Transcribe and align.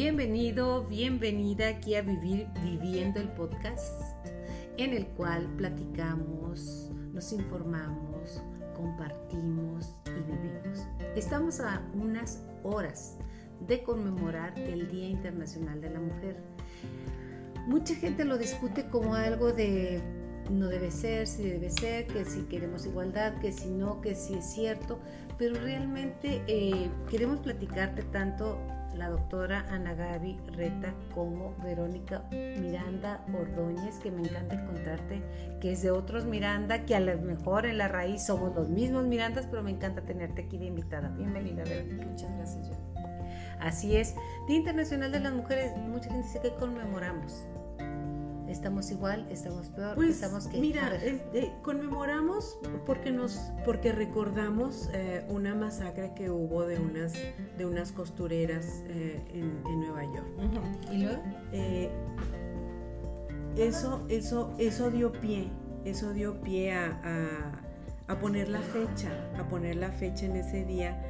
Bienvenido, 0.00 0.84
bienvenida 0.84 1.66
aquí 1.70 1.96
a 1.96 2.02
Vivir 2.02 2.46
Viviendo 2.62 3.18
el 3.18 3.32
podcast, 3.32 4.00
en 4.76 4.92
el 4.94 5.08
cual 5.08 5.52
platicamos, 5.56 6.92
nos 7.12 7.32
informamos, 7.32 8.40
compartimos 8.76 9.92
y 10.06 10.20
vivimos. 10.30 10.86
Estamos 11.16 11.58
a 11.58 11.82
unas 11.94 12.44
horas 12.62 13.18
de 13.66 13.82
conmemorar 13.82 14.56
el 14.56 14.88
Día 14.88 15.08
Internacional 15.08 15.80
de 15.80 15.90
la 15.90 15.98
Mujer. 15.98 16.44
Mucha 17.66 17.96
gente 17.96 18.24
lo 18.24 18.38
discute 18.38 18.88
como 18.90 19.16
algo 19.16 19.52
de 19.52 20.00
no 20.48 20.68
debe 20.68 20.92
ser, 20.92 21.26
si 21.26 21.42
debe 21.42 21.70
ser, 21.70 22.06
que 22.06 22.24
si 22.24 22.42
queremos 22.42 22.86
igualdad, 22.86 23.40
que 23.40 23.50
si 23.50 23.68
no, 23.68 24.00
que 24.00 24.14
si 24.14 24.34
es 24.34 24.44
cierto, 24.44 25.00
pero 25.38 25.56
realmente 25.56 26.40
eh, 26.46 26.88
queremos 27.10 27.40
platicarte 27.40 28.04
tanto 28.04 28.60
la 28.98 29.08
doctora 29.08 29.64
Ana 29.70 29.94
Gaby 29.94 30.38
Reta 30.48 30.92
como 31.14 31.54
Verónica 31.62 32.24
Miranda 32.32 33.24
Ordóñez, 33.32 33.98
que 34.00 34.10
me 34.10 34.22
encanta 34.22 34.64
contarte 34.66 35.22
que 35.60 35.72
es 35.72 35.82
de 35.82 35.90
otros 35.90 36.24
Miranda, 36.24 36.84
que 36.84 36.96
a 36.96 37.00
lo 37.00 37.16
mejor 37.20 37.66
en 37.66 37.78
la 37.78 37.88
raíz 37.88 38.26
somos 38.26 38.54
los 38.54 38.68
mismos 38.68 39.06
Mirandas, 39.06 39.46
pero 39.46 39.62
me 39.62 39.70
encanta 39.70 40.02
tenerte 40.02 40.42
aquí 40.42 40.58
de 40.58 40.66
invitada. 40.66 41.08
Bienvenida, 41.10 41.62
Verónica. 41.64 42.04
Muchas 42.04 42.36
gracias, 42.36 42.68
yo. 42.68 42.74
Así 43.60 43.96
es. 43.96 44.14
Día 44.46 44.56
Internacional 44.56 45.12
de 45.12 45.20
las 45.20 45.32
Mujeres, 45.32 45.76
mucha 45.76 46.10
gente 46.10 46.26
dice 46.26 46.40
que 46.40 46.54
conmemoramos. 46.54 47.46
¿Estamos 48.48 48.90
igual? 48.90 49.26
¿Estamos 49.30 49.68
peor? 49.68 49.94
Pues, 49.94 50.10
¿Estamos 50.10 50.48
que 50.48 50.58
mira, 50.58 50.90
eh, 51.02 51.52
conmemoramos 51.62 52.58
porque 52.86 53.12
nos, 53.12 53.52
porque 53.64 53.92
recordamos 53.92 54.88
eh, 54.94 55.26
una 55.28 55.54
masacre 55.54 56.12
que 56.14 56.30
hubo 56.30 56.64
de 56.64 56.78
unas, 56.78 57.12
de 57.58 57.66
unas 57.66 57.92
costureras 57.92 58.82
eh, 58.86 59.22
en, 59.34 59.80
Nueva 59.80 60.02
York. 60.04 60.26
¿Y 60.90 61.02
luego? 61.02 61.22
eso, 63.56 64.06
eso, 64.08 64.54
eso 64.58 64.90
dio 64.90 65.12
pie, 65.12 65.50
eso 65.84 66.12
dio 66.14 66.40
pie 66.40 66.72
a, 66.72 67.00
a, 67.04 68.12
a 68.12 68.18
poner 68.18 68.48
la 68.48 68.60
fecha, 68.60 69.10
a 69.38 69.46
poner 69.48 69.76
la 69.76 69.90
fecha 69.90 70.24
en 70.24 70.36
ese 70.36 70.64
día, 70.64 71.02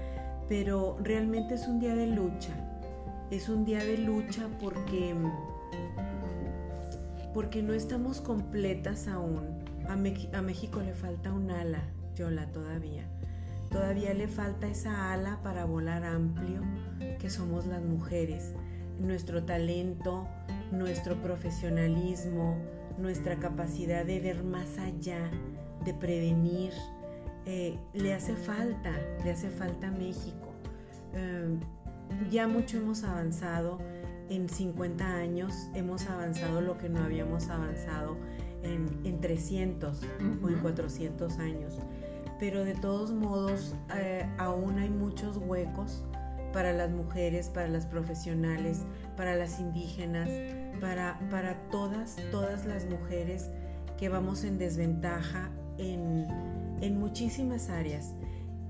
pero 0.48 0.96
realmente 1.00 1.54
es 1.54 1.68
un 1.68 1.78
día 1.78 1.94
de 1.94 2.08
lucha. 2.08 2.52
Es 3.30 3.48
un 3.48 3.64
día 3.64 3.84
de 3.84 3.98
lucha 3.98 4.48
porque 4.58 5.14
porque 7.38 7.62
no 7.62 7.72
estamos 7.72 8.20
completas 8.20 9.06
aún. 9.06 9.62
A, 9.88 10.42
México 10.42 10.80
le 10.80 10.92
falta 10.92 11.32
un 11.32 11.52
ala, 11.52 11.84
Yola, 12.16 12.50
todavía. 12.50 13.08
Todavía 13.70 14.12
le 14.12 14.26
falta 14.26 14.66
esa 14.66 15.12
ala 15.12 15.38
para 15.44 15.64
volar 15.64 16.02
amplio 16.02 16.62
que 17.20 17.30
somos 17.30 17.64
las 17.66 17.80
mujeres. 17.80 18.54
Nuestro 18.98 19.44
talento, 19.44 20.26
nuestro 20.72 21.22
profesionalismo, 21.22 22.56
nuestra 22.98 23.38
capacidad 23.38 24.04
de 24.04 24.18
ver 24.18 24.42
más 24.42 24.76
allá, 24.78 25.30
de 25.84 25.94
prevenir, 25.94 26.72
eh, 27.46 27.78
le 27.94 28.14
hace 28.14 28.34
falta, 28.34 28.90
le 29.24 29.30
hace 29.30 29.48
falta 29.48 29.86
a 29.86 29.92
México. 29.92 30.48
Eh, 31.14 31.56
ya 32.32 32.48
mucho 32.48 32.78
hemos 32.78 33.04
avanzado 33.04 33.78
en 34.28 34.48
50 34.48 35.04
años 35.04 35.52
hemos 35.74 36.06
avanzado 36.06 36.60
lo 36.60 36.78
que 36.78 36.88
no 36.88 37.02
habíamos 37.02 37.48
avanzado 37.48 38.16
en, 38.62 39.20
300 39.20 40.00
o 40.42 40.48
en 40.48 40.58
400 40.60 41.38
años. 41.38 41.74
Pero 42.38 42.64
de 42.64 42.74
todos 42.74 43.12
modos, 43.12 43.74
eh, 43.96 44.28
aún 44.38 44.78
hay 44.78 44.90
muchos 44.90 45.36
huecos 45.38 46.04
para 46.52 46.72
las 46.72 46.90
mujeres, 46.90 47.48
para 47.48 47.68
las 47.68 47.86
profesionales, 47.86 48.82
para 49.16 49.34
las 49.34 49.60
indígenas, 49.60 50.28
para, 50.80 51.18
para 51.30 51.54
todas, 51.70 52.16
todas 52.30 52.64
las 52.64 52.86
mujeres 52.86 53.50
que 53.98 54.08
vamos 54.08 54.44
en 54.44 54.58
desventaja 54.58 55.50
en, 55.78 56.26
en 56.80 56.98
muchísimas 56.98 57.68
áreas. 57.68 58.14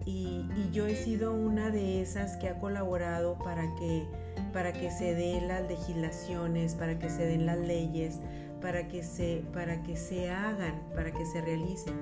Y, 0.06 0.46
y, 0.56 0.70
yo 0.72 0.86
he 0.86 0.96
sido 0.96 1.34
una 1.34 1.70
de 1.70 2.00
esas 2.00 2.38
que 2.38 2.48
ha 2.48 2.58
colaborado 2.58 3.38
para 3.38 3.74
que 3.74 4.06
para 4.52 4.72
que 4.72 4.90
se 4.90 5.14
den 5.14 5.48
las 5.48 5.68
legislaciones, 5.68 6.74
para 6.74 6.98
que 6.98 7.10
se 7.10 7.26
den 7.26 7.46
las 7.46 7.58
leyes, 7.58 8.20
para 8.60 8.88
que 8.88 9.02
se, 9.02 9.44
para 9.52 9.82
que 9.82 9.96
se 9.96 10.30
hagan, 10.30 10.82
para 10.94 11.12
que 11.12 11.24
se 11.26 11.40
realicen. 11.40 11.94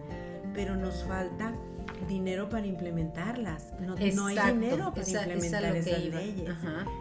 Pero 0.54 0.76
nos 0.76 1.04
falta 1.04 1.52
dinero 2.08 2.48
para 2.48 2.66
implementarlas. 2.66 3.72
No, 3.80 3.94
no 3.96 4.26
hay 4.26 4.38
dinero 4.52 4.92
para 4.92 5.08
implementar 5.08 5.76
esas 5.76 6.04
leyes. 6.04 6.50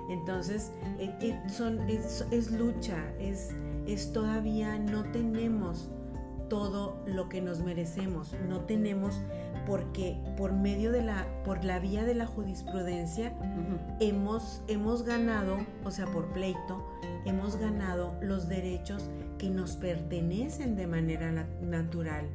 Entonces, 0.09 0.71
eh, 0.99 1.13
eh, 1.21 1.39
son, 1.49 1.81
es, 1.89 2.25
es, 2.31 2.51
lucha, 2.51 2.97
es, 3.19 3.51
es 3.87 4.11
todavía 4.11 4.77
no 4.79 5.03
tenemos 5.11 5.89
todo 6.49 7.03
lo 7.07 7.27
que 7.29 7.41
nos 7.41 7.61
merecemos, 7.61 8.33
no 8.47 8.61
tenemos 8.61 9.19
porque 9.65 10.17
por 10.37 10.53
medio 10.53 10.91
de 10.91 11.01
la, 11.01 11.25
por 11.43 11.63
la 11.63 11.79
vía 11.79 12.03
de 12.03 12.15
la 12.15 12.25
jurisprudencia 12.25 13.33
hemos, 13.99 14.63
hemos 14.67 15.03
ganado, 15.03 15.57
o 15.83 15.91
sea, 15.91 16.05
por 16.07 16.31
pleito, 16.33 16.85
hemos 17.25 17.57
ganado 17.57 18.15
los 18.21 18.47
derechos 18.47 19.09
que 19.37 19.49
nos 19.49 19.75
pertenecen 19.75 20.75
de 20.75 20.87
manera 20.87 21.47
natural 21.61 22.25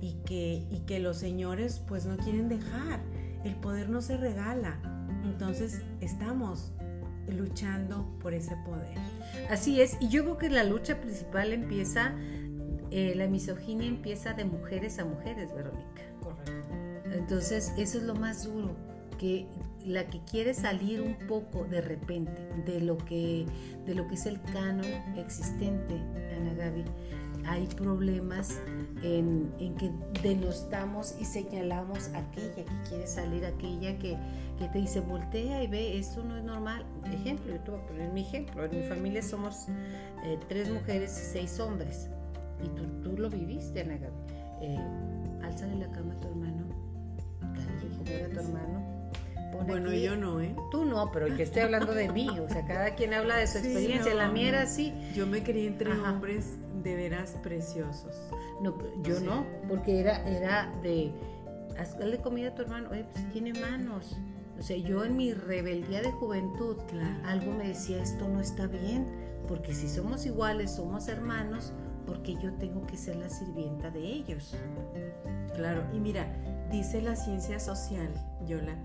y 0.00 0.14
que, 0.24 0.66
y 0.70 0.80
que 0.80 0.98
los 0.98 1.16
señores 1.16 1.80
pues 1.86 2.06
no 2.06 2.16
quieren 2.16 2.48
dejar. 2.48 3.00
El 3.44 3.54
poder 3.56 3.88
no 3.88 4.00
se 4.00 4.16
regala. 4.16 4.78
Entonces 5.24 5.82
estamos 6.00 6.72
luchando 7.28 8.06
por 8.20 8.34
ese 8.34 8.56
poder. 8.64 8.98
Así 9.48 9.80
es, 9.80 9.96
y 10.00 10.08
yo 10.08 10.24
creo 10.24 10.38
que 10.38 10.50
la 10.50 10.64
lucha 10.64 11.00
principal 11.00 11.52
empieza, 11.52 12.14
eh, 12.90 13.14
la 13.16 13.28
misoginia 13.28 13.86
empieza 13.86 14.34
de 14.34 14.44
mujeres 14.44 14.98
a 14.98 15.04
mujeres, 15.04 15.54
Verónica. 15.54 16.11
Entonces, 17.12 17.72
eso 17.76 17.98
es 17.98 18.04
lo 18.04 18.14
más 18.14 18.44
duro, 18.44 18.74
que 19.18 19.46
la 19.84 20.06
que 20.06 20.20
quiere 20.20 20.54
salir 20.54 21.00
un 21.00 21.14
poco 21.26 21.64
de 21.64 21.80
repente 21.80 22.48
de 22.66 22.80
lo 22.80 22.98
que, 22.98 23.46
de 23.86 23.94
lo 23.94 24.06
que 24.06 24.14
es 24.14 24.26
el 24.26 24.40
canon 24.40 24.86
existente, 25.16 25.94
Ana 26.36 26.54
Gaby, 26.54 26.84
hay 27.46 27.66
problemas 27.66 28.60
en, 29.02 29.52
que 29.58 29.90
denostamos 30.22 31.16
y 31.20 31.24
señalamos 31.24 32.08
a 32.14 32.18
aquella 32.18 32.54
que 32.54 32.88
quiere 32.88 33.06
salir, 33.06 33.44
aquella 33.44 33.98
que, 33.98 34.16
que, 34.58 34.68
te 34.68 34.78
dice 34.78 35.00
voltea 35.00 35.62
y 35.62 35.66
ve, 35.66 35.98
esto 35.98 36.22
no 36.22 36.36
es 36.36 36.44
normal. 36.44 36.84
Ejemplo, 37.12 37.52
yo 37.52 37.60
te 37.60 37.70
voy 37.72 37.80
a 37.80 37.86
poner 37.86 38.12
mi 38.12 38.20
ejemplo. 38.22 38.64
En 38.64 38.82
mi 38.82 38.86
familia 38.86 39.22
somos 39.22 39.66
eh, 40.24 40.38
tres 40.48 40.70
mujeres 40.70 41.18
y 41.20 41.32
seis 41.32 41.58
hombres. 41.58 42.08
Y 42.62 42.68
tú, 42.76 42.84
tú 43.02 43.18
lo 43.20 43.28
viviste, 43.28 43.80
Ana 43.80 43.96
Gaby. 43.96 44.16
Eh, 44.62 44.78
alzale 45.42 45.76
la 45.76 45.90
cama 45.90 46.14
a 46.14 46.20
tu 46.20 46.28
hermano, 46.28 46.64
a 47.40 48.04
tu 48.04 48.40
hermano. 48.40 49.10
bueno, 49.66 49.92
yo 49.92 50.16
no, 50.16 50.40
¿eh? 50.40 50.54
Tú 50.70 50.84
no, 50.84 51.10
pero 51.12 51.28
yo 51.28 51.42
estoy 51.42 51.62
hablando 51.62 51.94
de 51.94 52.08
mí, 52.10 52.28
o 52.28 52.48
sea, 52.48 52.64
cada 52.66 52.94
quien 52.94 53.14
habla 53.14 53.36
de 53.36 53.46
su 53.46 53.58
experiencia, 53.58 54.14
la 54.14 54.28
mía 54.28 54.48
era 54.48 54.62
así. 54.62 54.92
Yo 55.14 55.26
me 55.26 55.42
crié 55.42 55.68
entre 55.68 55.92
hombres 55.92 56.56
de 56.82 56.96
veras 56.96 57.36
preciosos. 57.42 58.16
No, 58.60 58.76
yo 59.02 59.20
no, 59.20 59.46
porque 59.68 60.00
era, 60.00 60.26
era 60.28 60.72
de, 60.82 61.12
hazle 61.78 62.18
comida 62.18 62.48
a 62.48 62.54
tu 62.54 62.62
hermano, 62.62 62.90
oye, 62.90 63.04
pues 63.12 63.28
tiene 63.32 63.52
manos. 63.54 64.16
O 64.58 64.62
sea, 64.62 64.76
yo 64.76 65.04
en 65.04 65.16
mi 65.16 65.32
rebeldía 65.32 66.02
de 66.02 66.12
juventud, 66.12 66.76
algo 67.24 67.52
me 67.52 67.68
decía, 67.68 68.02
esto 68.02 68.28
no 68.28 68.40
está 68.40 68.66
bien, 68.66 69.06
porque 69.48 69.74
si 69.74 69.88
somos 69.88 70.26
iguales, 70.26 70.76
somos 70.76 71.08
hermanos, 71.08 71.72
porque 72.06 72.34
yo 72.42 72.52
tengo 72.54 72.86
que 72.86 72.96
ser 72.96 73.16
la 73.16 73.28
sirvienta 73.28 73.90
de 73.90 74.00
ellos. 74.00 74.54
Claro, 75.54 75.84
y 75.92 76.00
mira, 76.00 76.26
dice 76.70 77.02
la 77.02 77.16
ciencia 77.16 77.60
social, 77.60 78.08
Yola, 78.46 78.76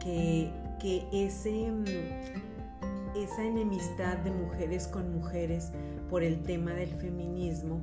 que, 0.00 0.50
que 0.80 1.06
ese, 1.12 1.70
mm, 1.70 3.16
esa 3.16 3.44
enemistad 3.44 4.18
de 4.18 4.30
mujeres 4.30 4.88
con 4.88 5.14
mujeres 5.14 5.72
por 6.08 6.22
el 6.22 6.42
tema 6.42 6.72
del 6.72 6.90
feminismo, 6.94 7.80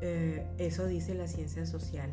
eh, 0.00 0.46
eso 0.58 0.86
dice 0.86 1.14
la 1.14 1.26
ciencia 1.26 1.66
social, 1.66 2.10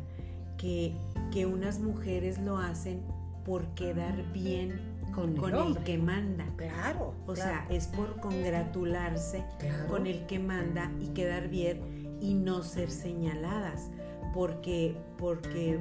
que, 0.56 0.96
que 1.32 1.46
unas 1.46 1.78
mujeres 1.78 2.38
lo 2.38 2.58
hacen 2.58 3.02
por 3.44 3.74
quedar 3.74 4.32
bien 4.32 4.96
con, 5.14 5.54
el, 5.54 5.78
que 5.78 5.98
manda. 5.98 6.44
Claro. 6.56 7.14
O 7.26 7.34
sea, 7.34 7.66
es 7.70 7.86
por 7.86 8.20
congratularse 8.20 9.44
con 9.88 10.06
el 10.06 10.26
que 10.26 10.38
manda 10.38 10.92
y 11.00 11.08
quedar 11.08 11.48
bien 11.48 11.95
y 12.20 12.34
no 12.34 12.62
ser 12.62 12.90
señaladas 12.90 13.90
porque, 14.34 14.96
porque 15.16 15.80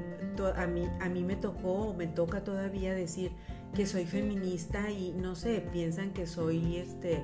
a, 0.55 0.65
mí, 0.65 0.87
a 1.01 1.09
mí 1.09 1.23
me 1.23 1.35
tocó, 1.35 1.93
me 1.93 2.07
toca 2.07 2.43
todavía 2.43 2.93
decir 2.93 3.31
que 3.73 3.85
soy 3.85 4.05
feminista 4.05 4.89
y 4.89 5.11
no 5.11 5.35
sé, 5.35 5.59
piensan 5.73 6.11
que 6.11 6.25
soy 6.25 6.77
este 6.77 7.21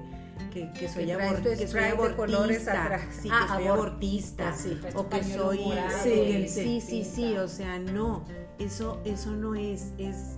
que, 0.51 0.71
que 0.73 0.89
soy, 0.89 1.05
que 1.05 1.67
soy 1.67 1.81
abortista, 1.83 2.99
sí, 3.11 3.29
que 3.29 3.35
ah, 3.35 3.53
soy 3.55 3.67
abortista, 3.67 4.55
o 4.95 5.07
que 5.07 5.23
soy 5.23 5.59
sí, 6.03 6.47
sí, 6.49 6.81
sí, 6.81 7.05
sí, 7.05 7.37
o 7.37 7.47
sea, 7.47 7.79
no, 7.79 8.25
eso, 8.59 8.99
eso 9.05 9.31
no 9.31 9.55
es, 9.55 9.93
es 9.97 10.37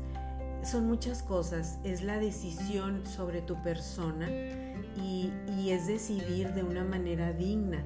son 0.64 0.88
muchas 0.88 1.24
cosas. 1.24 1.78
Es 1.84 2.04
la 2.04 2.20
decisión 2.20 3.06
sobre 3.06 3.42
tu 3.42 3.62
persona 3.64 4.30
y, 4.96 5.31
y 5.58 5.72
es 5.72 5.88
decidir 5.88 6.54
de 6.54 6.64
una 6.64 6.84
manera 6.84 7.34
digna, 7.34 7.84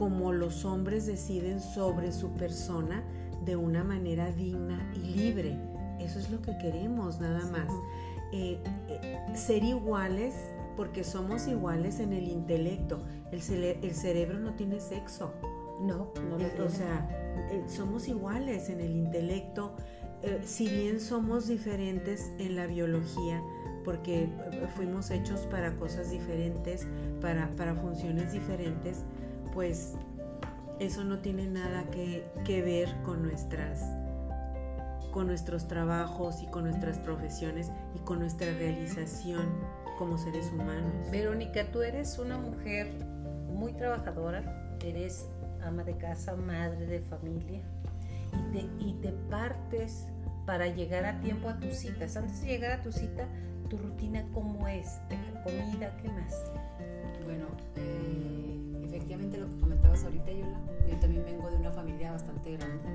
como 0.00 0.32
los 0.32 0.64
hombres 0.64 1.04
deciden 1.04 1.60
sobre 1.60 2.10
su 2.10 2.30
persona 2.30 3.04
de 3.44 3.54
una 3.56 3.84
manera 3.84 4.32
digna 4.32 4.90
y 4.94 5.14
libre. 5.14 5.58
Eso 5.98 6.18
es 6.18 6.30
lo 6.30 6.40
que 6.40 6.56
queremos, 6.56 7.20
nada 7.20 7.44
más. 7.50 7.70
Eh, 8.32 8.62
eh, 8.88 9.18
ser 9.34 9.62
iguales 9.62 10.34
porque 10.74 11.04
somos 11.04 11.46
iguales 11.46 12.00
en 12.00 12.14
el 12.14 12.28
intelecto. 12.28 13.04
El, 13.30 13.40
el 13.62 13.94
cerebro 13.94 14.38
no 14.38 14.54
tiene 14.54 14.80
sexo. 14.80 15.34
No, 15.82 16.14
no 16.30 16.38
lo 16.38 16.64
O 16.64 16.70
sea, 16.70 17.06
eh, 17.50 17.62
somos 17.66 18.08
iguales 18.08 18.70
en 18.70 18.80
el 18.80 18.96
intelecto. 18.96 19.76
si 20.44 20.66
bien 20.66 20.98
somos 20.98 21.46
diferentes 21.46 22.32
en 22.38 22.56
la 22.56 22.66
biología, 22.66 23.42
porque 23.84 24.30
fuimos 24.76 25.10
hechos 25.10 25.40
para 25.40 25.76
cosas 25.76 26.10
diferentes, 26.10 26.86
para, 27.20 27.54
para 27.56 27.74
funciones 27.74 28.32
diferentes, 28.32 29.04
pues 29.52 29.94
eso 30.78 31.04
no 31.04 31.18
tiene 31.18 31.46
nada 31.46 31.84
que, 31.90 32.24
que 32.44 32.62
ver 32.62 32.94
con 33.02 33.22
nuestras 33.22 33.84
con 35.12 35.26
nuestros 35.26 35.66
trabajos 35.66 36.40
y 36.40 36.46
con 36.46 36.64
nuestras 36.64 36.98
profesiones 36.98 37.72
y 37.96 37.98
con 38.00 38.20
nuestra 38.20 38.46
realización 38.52 39.48
como 39.98 40.16
seres 40.18 40.52
humanos. 40.52 41.10
Verónica, 41.10 41.64
tú 41.72 41.82
eres 41.82 42.18
una 42.18 42.38
mujer 42.38 42.92
muy 43.52 43.72
trabajadora, 43.72 44.78
eres 44.84 45.26
ama 45.62 45.82
de 45.82 45.96
casa, 45.96 46.36
madre 46.36 46.86
de 46.86 47.00
familia 47.00 47.60
y 48.32 48.52
te, 48.52 48.84
y 48.84 48.92
te 49.02 49.12
partes 49.28 50.06
para 50.46 50.68
llegar 50.68 51.04
a 51.04 51.20
tiempo 51.20 51.48
a 51.48 51.58
tus 51.58 51.74
citas. 51.74 52.16
Antes 52.16 52.42
de 52.42 52.48
llegar 52.48 52.80
a 52.80 52.82
tu 52.82 52.92
cita, 52.92 53.26
tu 53.68 53.78
rutina 53.78 54.24
cómo 54.32 54.66
es, 54.68 55.00
dejar 55.08 55.42
comida, 55.44 55.96
¿qué 56.02 56.08
más? 56.08 56.50
Bueno, 57.24 57.46
eh, 57.76 58.29
lo 59.38 59.48
que 59.48 59.60
comentabas 59.60 60.04
ahorita, 60.04 60.32
Yola, 60.32 60.60
yo 60.88 60.96
también 60.98 61.24
vengo 61.24 61.50
de 61.50 61.56
una 61.56 61.70
familia 61.70 62.12
bastante 62.12 62.56
grande. 62.56 62.88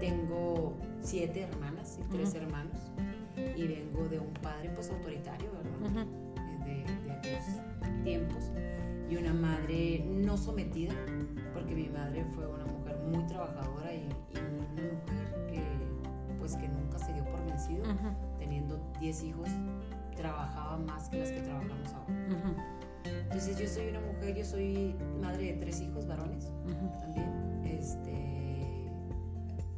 Tengo 0.00 0.74
siete 1.00 1.42
hermanas 1.42 1.98
y 2.00 2.02
tres 2.10 2.34
hermanos. 2.34 2.92
Y 3.56 3.66
vengo 3.66 4.08
de 4.08 4.18
un 4.18 4.32
padre 4.34 4.70
pues 4.74 4.90
autoritario, 4.90 5.50
¿verdad? 5.52 6.06
de, 6.64 6.84
de, 7.04 7.12
aquellos 7.12 7.44
tiempos. 8.04 8.50
Y 9.10 9.16
una 9.16 9.32
madre 9.32 10.04
no 10.06 10.36
sometida 10.36 10.94
porque 11.54 11.74
mi 11.74 11.88
madre 11.88 12.24
fue 12.34 12.46
una 12.46 12.64
mujer 12.66 12.98
muy 12.98 13.24
trabajadora 13.26 13.94
y, 13.94 14.08
una 14.34 14.82
mujer 14.82 15.46
que 15.48 15.62
pues 16.38 16.56
que 16.56 16.68
nunca 16.68 16.98
se 16.98 17.12
dio 17.12 17.24
por 17.24 17.44
vencido 17.46 17.84
teniendo 18.38 18.78
10 19.00 19.22
hijos 19.24 19.48
trabajaba 20.16 20.76
más 20.78 21.08
que 21.08 21.18
las 21.18 21.30
que 21.30 21.40
trabajamos 21.40 21.92
ahora 21.94 22.85
entonces 23.22 23.58
yo 23.58 23.68
soy 23.68 23.88
una 23.88 24.00
mujer, 24.00 24.36
yo 24.36 24.44
soy 24.44 24.94
madre 25.20 25.52
de 25.52 25.52
tres 25.54 25.80
hijos 25.80 26.06
varones 26.06 26.50
también. 27.00 27.62
Este, 27.64 28.88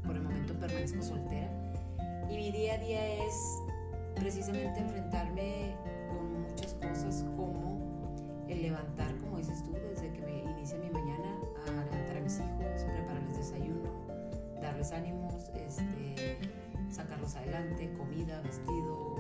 por 0.04 0.16
el 0.16 0.22
momento 0.22 0.54
permanezco 0.54 1.02
soltera. 1.02 1.48
Y 2.30 2.36
mi 2.36 2.50
día 2.50 2.74
a 2.74 2.78
día 2.78 3.24
es 3.24 3.62
precisamente 4.14 4.80
enfrentarme 4.80 5.74
con 6.08 6.42
muchas 6.42 6.74
cosas 6.74 7.24
como 7.36 7.78
el 8.48 8.62
levantar, 8.62 9.14
como 9.18 9.38
dices 9.38 9.62
tú, 9.64 9.72
desde 9.88 10.12
que 10.12 10.20
me 10.22 10.42
inicia 10.42 10.78
mi 10.78 10.90
mañana, 10.90 11.36
a 11.66 11.84
levantar 11.84 12.16
a 12.16 12.20
mis 12.20 12.38
hijos, 12.38 12.84
prepararles 12.84 13.36
desayuno, 13.36 13.90
darles 14.60 14.92
ánimos, 14.92 15.50
este, 15.54 16.38
sacarlos 16.90 17.36
adelante, 17.36 17.92
comida, 17.96 18.40
vestido, 18.42 19.16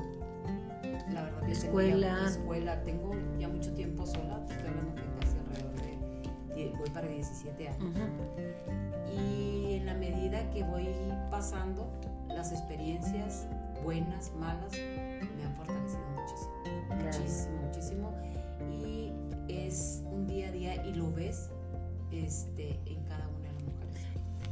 la 1.18 1.24
verdad 1.24 1.46
yo 1.46 1.52
escuela. 1.52 2.14
Tengo 2.14 2.28
escuela, 2.28 2.84
tengo 2.84 3.12
ya 3.38 3.48
mucho 3.48 3.72
tiempo 3.74 4.06
sola, 4.06 4.40
estoy 4.48 4.68
hablando 4.68 4.94
que 4.94 5.02
casi 5.20 5.38
alrededor 5.38 6.54
de, 6.54 6.72
voy 6.78 6.90
para 6.90 7.08
17 7.08 7.68
años. 7.68 7.92
Y 9.16 9.74
en 9.74 9.86
la 9.86 9.94
medida 9.94 10.48
que 10.50 10.62
voy 10.62 10.88
pasando, 11.30 11.90
las 12.28 12.52
experiencias 12.52 13.46
buenas, 13.82 14.32
malas, 14.38 14.72
me 14.72 15.44
han 15.44 15.54
fortalecido 15.56 16.02
muchísimo, 16.14 16.52
muchísimo, 17.02 17.62
muchísimo. 17.62 18.14
Y 18.70 19.12
es 19.48 20.02
un 20.10 20.26
día 20.26 20.48
a 20.48 20.52
día 20.52 20.86
y 20.86 20.94
lo 20.94 21.12
ves 21.12 21.50
este, 22.12 22.78
en 22.86 23.02
cada 23.04 23.26
una 23.28 23.37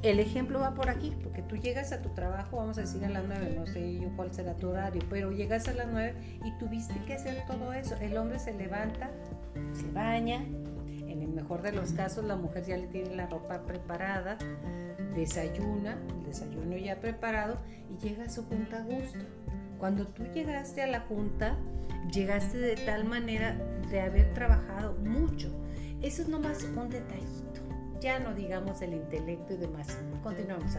el 0.08 0.20
ejemplo 0.20 0.60
va 0.60 0.74
por 0.74 0.90
aquí, 0.90 1.12
porque 1.22 1.42
tú 1.42 1.56
llegas 1.56 1.92
a 1.92 2.02
tu 2.02 2.10
trabajo, 2.10 2.56
vamos 2.56 2.78
a 2.78 2.82
decir 2.82 3.04
a 3.04 3.08
las 3.08 3.24
9, 3.26 3.54
no 3.56 3.66
sé 3.66 3.98
yo 3.98 4.08
cuál 4.16 4.32
será 4.32 4.54
tu 4.54 4.68
horario, 4.68 5.02
pero 5.08 5.32
llegas 5.32 5.68
a 5.68 5.74
las 5.74 5.88
9 5.90 6.14
y 6.44 6.58
tuviste 6.58 6.94
que 7.06 7.14
hacer 7.14 7.44
todo 7.46 7.72
eso. 7.72 7.96
El 7.96 8.16
hombre 8.16 8.38
se 8.38 8.52
levanta, 8.52 9.10
se 9.72 9.90
baña, 9.92 10.44
en 11.06 11.22
el 11.22 11.28
mejor 11.28 11.62
de 11.62 11.72
los 11.72 11.92
casos 11.92 12.24
la 12.24 12.36
mujer 12.36 12.64
ya 12.64 12.76
le 12.76 12.86
tiene 12.88 13.14
la 13.16 13.26
ropa 13.26 13.64
preparada, 13.64 14.38
desayuna, 15.14 15.98
el 16.08 16.24
desayuno 16.24 16.76
ya 16.76 17.00
preparado 17.00 17.58
y 17.90 17.96
llega 18.06 18.24
a 18.24 18.28
su 18.28 18.44
junta 18.44 18.78
a 18.78 18.82
gusto. 18.82 19.24
Cuando 19.78 20.06
tú 20.06 20.24
llegaste 20.24 20.82
a 20.82 20.86
la 20.86 21.00
junta, 21.00 21.56
llegaste 22.12 22.58
de 22.58 22.76
tal 22.76 23.04
manera 23.04 23.56
de 23.90 24.00
haber 24.00 24.32
trabajado 24.34 24.94
mucho. 24.94 25.50
Eso 26.02 26.22
es 26.22 26.28
nomás 26.28 26.62
un 26.64 26.88
detallito 26.90 27.45
ya 28.06 28.20
no 28.20 28.34
digamos 28.34 28.82
el 28.82 28.94
intelecto 28.94 29.54
y 29.54 29.56
demás. 29.56 29.98
Continuamos. 30.22 30.76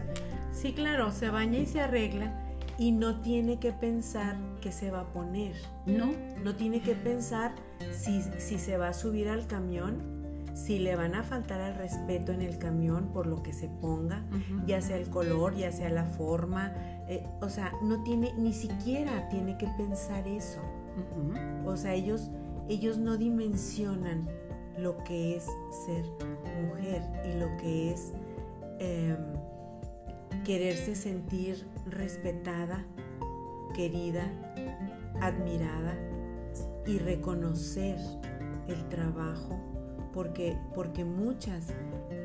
Sí, 0.50 0.72
claro, 0.72 1.12
se 1.12 1.28
baña 1.28 1.58
y 1.58 1.66
se 1.66 1.82
arregla 1.82 2.32
y 2.78 2.90
no 2.90 3.20
tiene 3.20 3.60
que 3.60 3.70
pensar 3.70 4.36
que 4.62 4.72
se 4.72 4.90
va 4.90 5.00
a 5.00 5.12
poner. 5.12 5.52
No. 5.84 6.10
No 6.42 6.54
tiene 6.56 6.80
que 6.80 6.94
pensar 6.94 7.52
si, 7.92 8.22
si 8.38 8.58
se 8.58 8.78
va 8.78 8.88
a 8.88 8.94
subir 8.94 9.28
al 9.28 9.46
camión, 9.46 10.46
si 10.54 10.78
le 10.78 10.96
van 10.96 11.14
a 11.14 11.22
faltar 11.22 11.60
al 11.60 11.74
respeto 11.74 12.32
en 12.32 12.40
el 12.40 12.56
camión 12.56 13.12
por 13.12 13.26
lo 13.26 13.42
que 13.42 13.52
se 13.52 13.68
ponga, 13.68 14.24
ya 14.66 14.80
sea 14.80 14.96
el 14.96 15.10
color, 15.10 15.54
ya 15.54 15.70
sea 15.70 15.90
la 15.90 16.04
forma. 16.04 16.72
Eh, 17.08 17.26
o 17.42 17.50
sea, 17.50 17.74
no 17.82 18.02
tiene, 18.04 18.32
ni 18.38 18.54
siquiera 18.54 19.28
tiene 19.28 19.58
que 19.58 19.68
pensar 19.76 20.26
eso. 20.26 20.62
O 21.66 21.76
sea, 21.76 21.92
ellos, 21.92 22.30
ellos 22.70 22.96
no 22.96 23.18
dimensionan 23.18 24.26
lo 24.78 24.96
que 25.04 25.36
es 25.36 25.46
ser 25.84 26.04
mujer 26.66 27.02
y 27.24 27.38
lo 27.38 27.56
que 27.56 27.92
es 27.92 28.12
em, 28.78 29.16
quererse 30.44 30.94
sentir 30.94 31.66
respetada, 31.86 32.84
querida, 33.74 34.30
admirada 35.20 35.96
y 36.86 36.98
reconocer 36.98 37.98
el 38.68 38.88
trabajo, 38.88 39.58
porque, 40.12 40.56
porque 40.74 41.04
muchas 41.04 41.66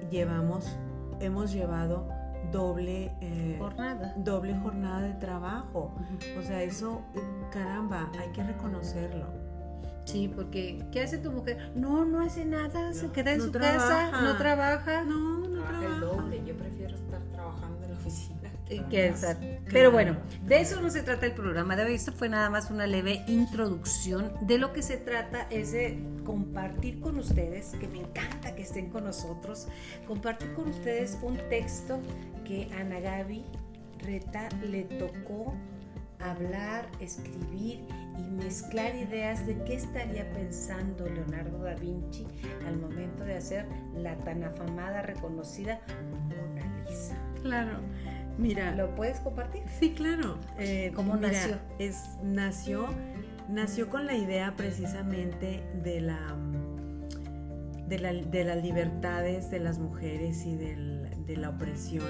llevamos, 0.10 0.78
hemos 1.20 1.52
llevado 1.52 2.08
doble 2.52 3.12
eh, 3.20 3.58
jornada. 3.60 4.14
doble 4.18 4.56
jornada 4.60 5.02
de 5.02 5.14
trabajo. 5.16 5.92
O 6.38 6.42
sea, 6.44 6.62
eso, 6.62 7.02
caramba, 7.52 8.12
hay 8.20 8.30
que 8.30 8.44
reconocerlo. 8.44 9.43
Sí, 10.06 10.32
porque 10.34 10.84
¿qué 10.92 11.02
hace 11.02 11.18
tu 11.18 11.32
mujer? 11.32 11.72
No, 11.76 12.06
no 12.06 12.22
hace 12.22 12.46
nada, 12.46 12.94
se 12.94 13.10
queda 13.12 13.34
en 13.34 13.42
su 13.42 13.52
casa, 13.52 14.12
no 14.22 14.38
trabaja. 14.38 15.04
No, 15.04 15.40
no 15.40 15.64
trabaja. 15.64 15.86
El 15.86 16.00
doble. 16.00 16.44
Yo 16.46 16.56
prefiero 16.56 16.96
estar 16.96 17.22
trabajando 17.32 17.84
en 17.84 17.92
la 17.92 17.98
oficina. 17.98 18.34
Que 18.90 19.14
Pero 19.72 19.92
bueno, 19.92 20.18
de 20.46 20.62
eso 20.62 20.82
no 20.82 20.90
se 20.90 21.04
trata 21.04 21.26
el 21.26 21.34
programa 21.34 21.76
de 21.76 21.86
hoy. 21.86 21.94
Esto 21.94 22.12
fue 22.12 22.30
nada 22.30 22.50
más 22.50 22.72
una 22.72 22.88
leve 22.88 23.24
introducción. 23.28 24.32
De 24.42 24.58
lo 24.58 24.74
que 24.74 24.82
se 24.82 24.98
trata 24.98 25.48
es 25.50 25.74
de 25.74 26.00
compartir 26.26 27.00
con 27.00 27.20
ustedes, 27.20 27.74
que 27.80 27.88
me 27.88 28.00
encanta 28.00 28.56
que 28.56 28.64
estén 28.64 28.90
con 28.90 29.04
nosotros, 29.04 29.68
compartir 30.08 30.54
con 30.54 30.70
ustedes 30.70 31.18
un 31.22 31.38
texto 31.50 32.00
que 32.46 32.70
Ana 32.80 33.00
Gaby 33.00 33.44
Reta 34.00 34.50
le 34.66 34.84
tocó 34.84 35.54
hablar, 36.20 36.90
escribir 37.00 37.86
y 38.18 38.30
mezclar 38.32 38.96
ideas 38.96 39.46
de 39.46 39.58
qué 39.64 39.76
estaría 39.76 40.30
pensando 40.32 41.08
Leonardo 41.08 41.60
da 41.60 41.76
Vinci 41.76 42.26
al 42.68 42.78
momento 42.78 43.24
de 43.24 43.36
hacer 43.36 43.66
la 43.96 44.16
tan 44.18 44.44
afamada, 44.44 45.02
reconocida 45.02 45.82
Mona 46.30 46.84
Lisa. 46.88 47.18
Claro. 47.42 47.80
Mira, 48.38 48.74
¿lo 48.76 48.96
puedes 48.96 49.20
compartir? 49.20 49.64
Sí, 49.80 49.92
claro. 49.92 50.40
Eh, 50.58 50.92
¿Cómo 50.96 51.16
nació? 51.16 51.58
Es, 51.78 52.18
nació, 52.24 52.88
nació 53.48 53.90
con 53.90 54.06
la 54.06 54.16
idea 54.16 54.56
precisamente 54.56 55.64
de 55.84 56.02
la, 56.02 56.36
de, 57.88 58.44
las 58.44 58.64
libertades 58.64 59.52
de 59.52 59.60
las 59.60 59.78
mujeres 59.78 60.46
y 60.46 60.56
de 60.56 61.38
la 61.38 61.50
opresión 61.50 62.08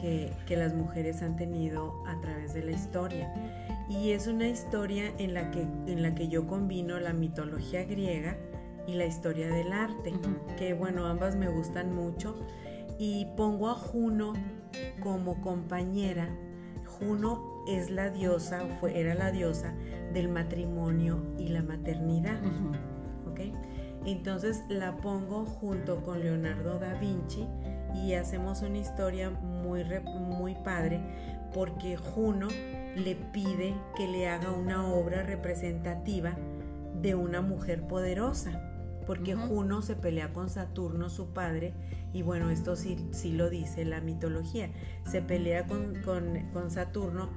que, 0.00 0.32
que 0.46 0.56
las 0.56 0.74
mujeres 0.74 1.22
han 1.22 1.36
tenido 1.36 2.04
a 2.06 2.20
través 2.20 2.54
de 2.54 2.62
la 2.62 2.70
historia 2.70 3.32
y 3.88 4.10
es 4.10 4.26
una 4.26 4.46
historia 4.46 5.12
en 5.18 5.34
la 5.34 5.50
que, 5.50 5.62
en 5.62 6.02
la 6.02 6.14
que 6.14 6.28
yo 6.28 6.46
combino 6.46 6.98
la 7.00 7.12
mitología 7.12 7.84
griega 7.84 8.36
y 8.86 8.94
la 8.94 9.06
historia 9.06 9.48
del 9.48 9.72
arte, 9.72 10.12
que 10.58 10.74
bueno, 10.74 11.06
ambas 11.06 11.36
me 11.36 11.48
gustan 11.48 11.94
mucho, 11.94 12.34
y 12.98 13.26
pongo 13.36 13.68
a 13.70 13.74
Juno 13.74 14.34
como 15.02 15.40
compañera. 15.40 16.28
Juno 16.86 17.64
es 17.68 17.90
la 17.90 18.10
diosa, 18.10 18.66
fue, 18.80 18.98
era 18.98 19.14
la 19.14 19.30
diosa 19.30 19.74
del 20.12 20.28
matrimonio 20.28 21.22
y 21.38 21.48
la 21.48 21.62
maternidad. 21.62 22.40
¿Ok? 23.26 23.40
Entonces 24.04 24.64
la 24.68 24.96
pongo 24.96 25.44
junto 25.44 26.02
con 26.02 26.20
Leonardo 26.20 26.78
da 26.78 26.94
Vinci 26.94 27.46
y 27.94 28.14
hacemos 28.14 28.62
una 28.62 28.78
historia 28.78 29.30
muy, 29.30 29.84
muy 30.18 30.54
padre 30.56 31.00
porque 31.52 31.96
Juno 31.96 32.48
le 32.98 33.14
pide 33.14 33.74
que 33.96 34.06
le 34.06 34.28
haga 34.28 34.52
una 34.52 34.92
obra 34.92 35.22
representativa 35.22 36.36
de 37.00 37.14
una 37.14 37.40
mujer 37.40 37.86
poderosa, 37.86 38.62
porque 39.06 39.34
Juno 39.34 39.80
se 39.82 39.96
pelea 39.96 40.32
con 40.32 40.50
Saturno, 40.50 41.08
su 41.08 41.32
padre, 41.32 41.72
y 42.12 42.22
bueno, 42.22 42.50
esto 42.50 42.76
sí, 42.76 43.08
sí 43.12 43.32
lo 43.32 43.48
dice 43.48 43.84
la 43.84 44.00
mitología, 44.00 44.70
se 45.06 45.22
pelea 45.22 45.66
con, 45.66 46.02
con 46.52 46.70
Saturno, 46.70 47.30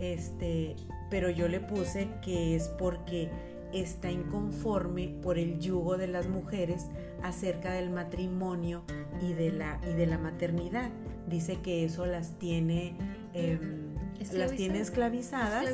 este, 0.00 0.76
pero 1.10 1.28
yo 1.30 1.48
le 1.48 1.60
puse 1.60 2.08
que 2.22 2.54
es 2.54 2.68
porque 2.68 3.30
está 3.72 4.10
inconforme 4.10 5.08
por 5.22 5.38
el 5.38 5.58
yugo 5.58 5.96
de 5.96 6.06
las 6.06 6.28
mujeres 6.28 6.86
acerca 7.22 7.72
del 7.72 7.90
matrimonio 7.90 8.84
y 9.20 9.32
de 9.32 9.52
la, 9.52 9.80
y 9.90 9.94
de 9.94 10.06
la 10.06 10.18
maternidad. 10.18 10.90
Dice 11.28 11.60
que 11.60 11.84
eso 11.84 12.06
las 12.06 12.38
tiene... 12.38 12.96
Em, 13.34 13.87
las 14.32 14.52
tiene 14.52 14.80
esclavizadas, 14.80 15.64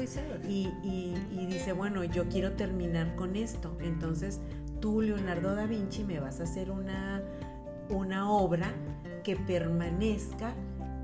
Y, 0.49 0.71
y, 0.83 1.47
dice, 1.47 1.73
bueno, 1.73 2.05
yo 2.05 2.29
quiero 2.29 2.53
terminar 2.53 3.15
con 3.17 3.37
esto. 3.37 3.77
Entonces 3.81 4.41
tú, 4.81 5.01
Leonardo 5.01 5.55
da 5.55 5.67
Vinci, 5.67 6.05
me 6.05 6.21
vas 6.21 6.41
a 6.41 6.45
hacer 6.45 6.71
una, 6.71 7.23
una 7.89 8.31
obra 8.31 8.73
que 9.23 9.37
permanezca, 9.37 10.55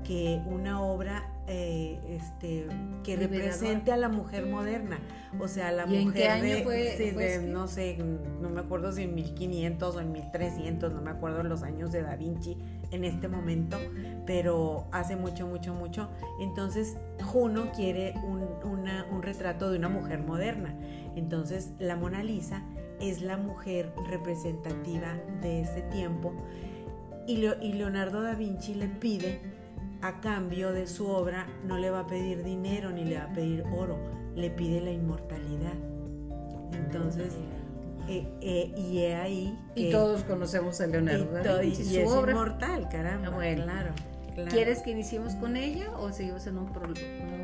que 0.03 0.41
una 0.45 0.81
obra 0.81 1.31
eh, 1.47 1.99
este, 2.07 2.67
que 3.03 3.15
represente 3.15 3.91
a 3.91 3.97
la 3.97 4.09
mujer 4.09 4.45
moderna. 4.45 4.99
O 5.39 5.47
sea, 5.47 5.71
la 5.71 5.85
mujer 5.85 6.41
de, 6.41 7.41
no 7.47 7.67
sé, 7.67 7.97
no 8.41 8.49
me 8.49 8.61
acuerdo 8.61 8.91
si 8.91 9.03
en 9.03 9.15
1500 9.15 9.95
o 9.95 9.99
en 10.01 10.11
1300, 10.11 10.93
no 10.93 11.01
me 11.01 11.09
acuerdo 11.09 11.43
los 11.43 11.63
años 11.63 11.91
de 11.91 12.03
Da 12.03 12.15
Vinci 12.15 12.57
en 12.91 13.03
este 13.03 13.27
momento, 13.27 13.77
pero 14.25 14.87
hace 14.91 15.15
mucho, 15.15 15.47
mucho, 15.47 15.73
mucho. 15.73 16.09
Entonces, 16.39 16.97
Juno 17.23 17.71
quiere 17.75 18.13
un, 18.23 18.47
un 18.63 19.23
retrato 19.23 19.71
de 19.71 19.77
una 19.77 19.89
mujer 19.89 20.19
moderna. 20.19 20.75
Entonces, 21.15 21.71
la 21.79 21.95
Mona 21.95 22.23
Lisa 22.23 22.63
es 22.99 23.21
la 23.21 23.37
mujer 23.37 23.93
representativa 24.09 25.13
de 25.41 25.61
ese 25.61 25.81
tiempo. 25.83 26.33
Y, 27.27 27.45
y 27.45 27.73
Leonardo 27.73 28.21
da 28.21 28.35
Vinci 28.35 28.75
le 28.75 28.87
pide 28.87 29.39
a 30.01 30.19
cambio 30.19 30.71
de 30.71 30.87
su 30.87 31.07
obra 31.07 31.47
no 31.65 31.77
le 31.77 31.89
va 31.91 32.01
a 32.01 32.07
pedir 32.07 32.43
dinero 32.43 32.91
ni 32.91 33.05
le 33.05 33.17
va 33.17 33.25
a 33.25 33.33
pedir 33.33 33.63
oro, 33.71 33.97
le 34.35 34.49
pide 34.49 34.81
la 34.81 34.91
inmortalidad. 34.91 35.75
Entonces, 36.73 37.33
eh, 38.07 38.27
eh, 38.41 38.73
y 38.75 38.99
he 38.99 39.15
ahí. 39.15 39.59
y 39.75 39.91
todos 39.91 40.23
conocemos 40.23 40.79
a 40.81 40.87
Leonardo 40.87 41.31
da 41.43 41.59
Vinci. 41.59 41.83
Y, 41.83 41.97
es 41.97 42.09
inmortal, 42.09 42.89
caramba. 42.89 43.27
Ah, 43.27 43.35
bueno. 43.35 43.63
Claro, 43.63 43.93
¿Quieres 44.49 44.81
que 44.81 44.91
iniciemos 44.91 45.35
con 45.35 45.57
ella 45.57 45.91
o 45.97 46.11
seguimos 46.11 46.47
en 46.47 46.57
un, 46.57 46.71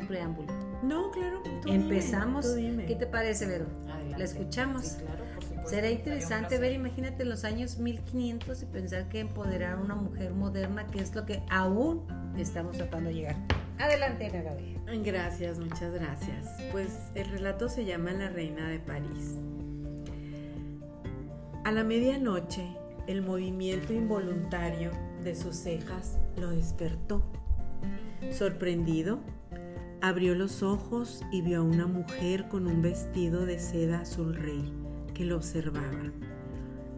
preámbulo? 0.08 0.52
No, 0.82 1.10
claro. 1.10 1.42
Empezamos. 1.66 2.46
¿Qué 2.86 2.96
te 2.98 3.06
parece, 3.06 3.46
Vero? 3.46 3.66
¿La 4.16 4.24
escuchamos? 4.24 4.84
Sí, 4.84 5.04
claro. 5.04 5.28
Será 5.68 5.90
interesante 5.90 6.58
ver, 6.58 6.72
imagínate 6.72 7.26
los 7.26 7.44
años 7.44 7.78
1500 7.78 8.62
y 8.62 8.66
pensar 8.66 9.08
que 9.10 9.20
empoderar 9.20 9.74
a 9.74 9.80
una 9.80 9.94
mujer 9.94 10.32
moderna, 10.32 10.86
que 10.86 11.00
es 11.00 11.14
lo 11.14 11.26
que 11.26 11.42
aún 11.50 12.06
estamos 12.38 12.78
tratando 12.78 13.10
de 13.10 13.16
llegar. 13.16 13.36
Adelante, 13.78 14.26
Ana 14.26 15.02
Gracias, 15.04 15.58
muchas 15.58 15.92
gracias. 15.92 16.46
Pues 16.72 16.88
el 17.14 17.28
relato 17.28 17.68
se 17.68 17.84
llama 17.84 18.12
La 18.12 18.30
Reina 18.30 18.68
de 18.68 18.78
París. 18.78 19.36
A 21.68 21.70
la 21.70 21.84
medianoche, 21.84 22.66
el 23.06 23.20
movimiento 23.20 23.92
involuntario 23.92 24.90
de 25.22 25.34
sus 25.34 25.54
cejas 25.54 26.18
lo 26.38 26.48
despertó. 26.48 27.22
Sorprendido, 28.30 29.20
abrió 30.00 30.34
los 30.34 30.62
ojos 30.62 31.22
y 31.30 31.42
vio 31.42 31.58
a 31.58 31.62
una 31.62 31.86
mujer 31.86 32.48
con 32.48 32.66
un 32.66 32.80
vestido 32.80 33.44
de 33.44 33.58
seda 33.58 34.00
azul 34.00 34.34
rey 34.34 34.72
que 35.12 35.26
lo 35.26 35.36
observaba. 35.36 36.10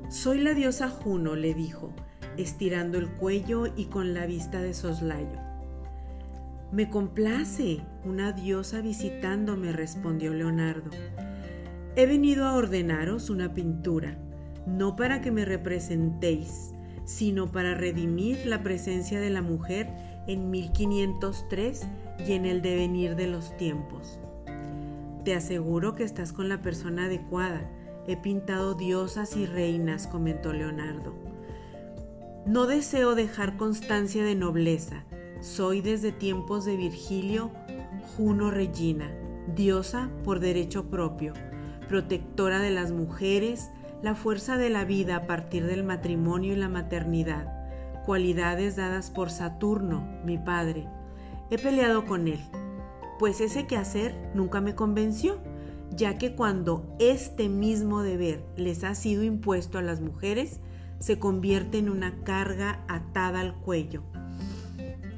Soy 0.08 0.38
la 0.38 0.54
diosa 0.54 0.88
Juno, 0.88 1.34
le 1.34 1.52
dijo, 1.52 1.92
estirando 2.36 2.96
el 2.96 3.10
cuello 3.10 3.66
y 3.74 3.86
con 3.86 4.14
la 4.14 4.24
vista 4.24 4.62
de 4.62 4.72
soslayo. 4.72 5.40
Me 6.70 6.88
complace, 6.88 7.80
una 8.04 8.30
diosa 8.30 8.82
visitándome, 8.82 9.72
respondió 9.72 10.32
Leonardo. 10.32 10.90
He 11.96 12.06
venido 12.06 12.46
a 12.46 12.54
ordenaros 12.54 13.30
una 13.30 13.52
pintura, 13.52 14.16
no 14.66 14.96
para 14.96 15.20
que 15.20 15.30
me 15.30 15.44
representéis, 15.44 16.74
sino 17.04 17.50
para 17.50 17.74
redimir 17.74 18.46
la 18.46 18.62
presencia 18.62 19.20
de 19.20 19.30
la 19.30 19.42
mujer 19.42 19.88
en 20.26 20.50
1503 20.50 21.86
y 22.26 22.32
en 22.32 22.46
el 22.46 22.62
devenir 22.62 23.16
de 23.16 23.26
los 23.26 23.56
tiempos. 23.56 24.20
Te 25.24 25.34
aseguro 25.34 25.94
que 25.94 26.04
estás 26.04 26.32
con 26.32 26.48
la 26.48 26.62
persona 26.62 27.04
adecuada. 27.04 27.68
He 28.06 28.16
pintado 28.16 28.74
diosas 28.74 29.36
y 29.36 29.46
reinas, 29.46 30.06
comentó 30.06 30.52
Leonardo. 30.52 31.14
No 32.46 32.66
deseo 32.66 33.14
dejar 33.14 33.56
constancia 33.56 34.24
de 34.24 34.34
nobleza. 34.34 35.04
Soy 35.40 35.82
desde 35.82 36.10
tiempos 36.10 36.64
de 36.64 36.76
Virgilio 36.76 37.50
Juno 38.16 38.50
Regina, 38.50 39.10
diosa 39.54 40.10
por 40.24 40.40
derecho 40.40 40.90
propio, 40.90 41.34
protectora 41.88 42.60
de 42.60 42.70
las 42.70 42.92
mujeres, 42.92 43.70
la 44.02 44.14
fuerza 44.14 44.56
de 44.56 44.70
la 44.70 44.84
vida 44.84 45.16
a 45.16 45.26
partir 45.26 45.66
del 45.66 45.84
matrimonio 45.84 46.54
y 46.54 46.56
la 46.56 46.68
maternidad, 46.68 48.02
cualidades 48.06 48.76
dadas 48.76 49.10
por 49.10 49.30
Saturno, 49.30 50.00
mi 50.24 50.38
padre. 50.38 50.88
He 51.50 51.58
peleado 51.58 52.06
con 52.06 52.28
él, 52.28 52.40
pues 53.18 53.40
ese 53.40 53.66
quehacer 53.66 54.14
nunca 54.34 54.60
me 54.60 54.74
convenció, 54.74 55.38
ya 55.94 56.16
que 56.16 56.34
cuando 56.34 56.96
este 56.98 57.48
mismo 57.48 58.02
deber 58.02 58.44
les 58.56 58.84
ha 58.84 58.94
sido 58.94 59.22
impuesto 59.22 59.76
a 59.76 59.82
las 59.82 60.00
mujeres, 60.00 60.60
se 60.98 61.18
convierte 61.18 61.78
en 61.78 61.90
una 61.90 62.22
carga 62.24 62.84
atada 62.88 63.40
al 63.40 63.54
cuello, 63.54 64.02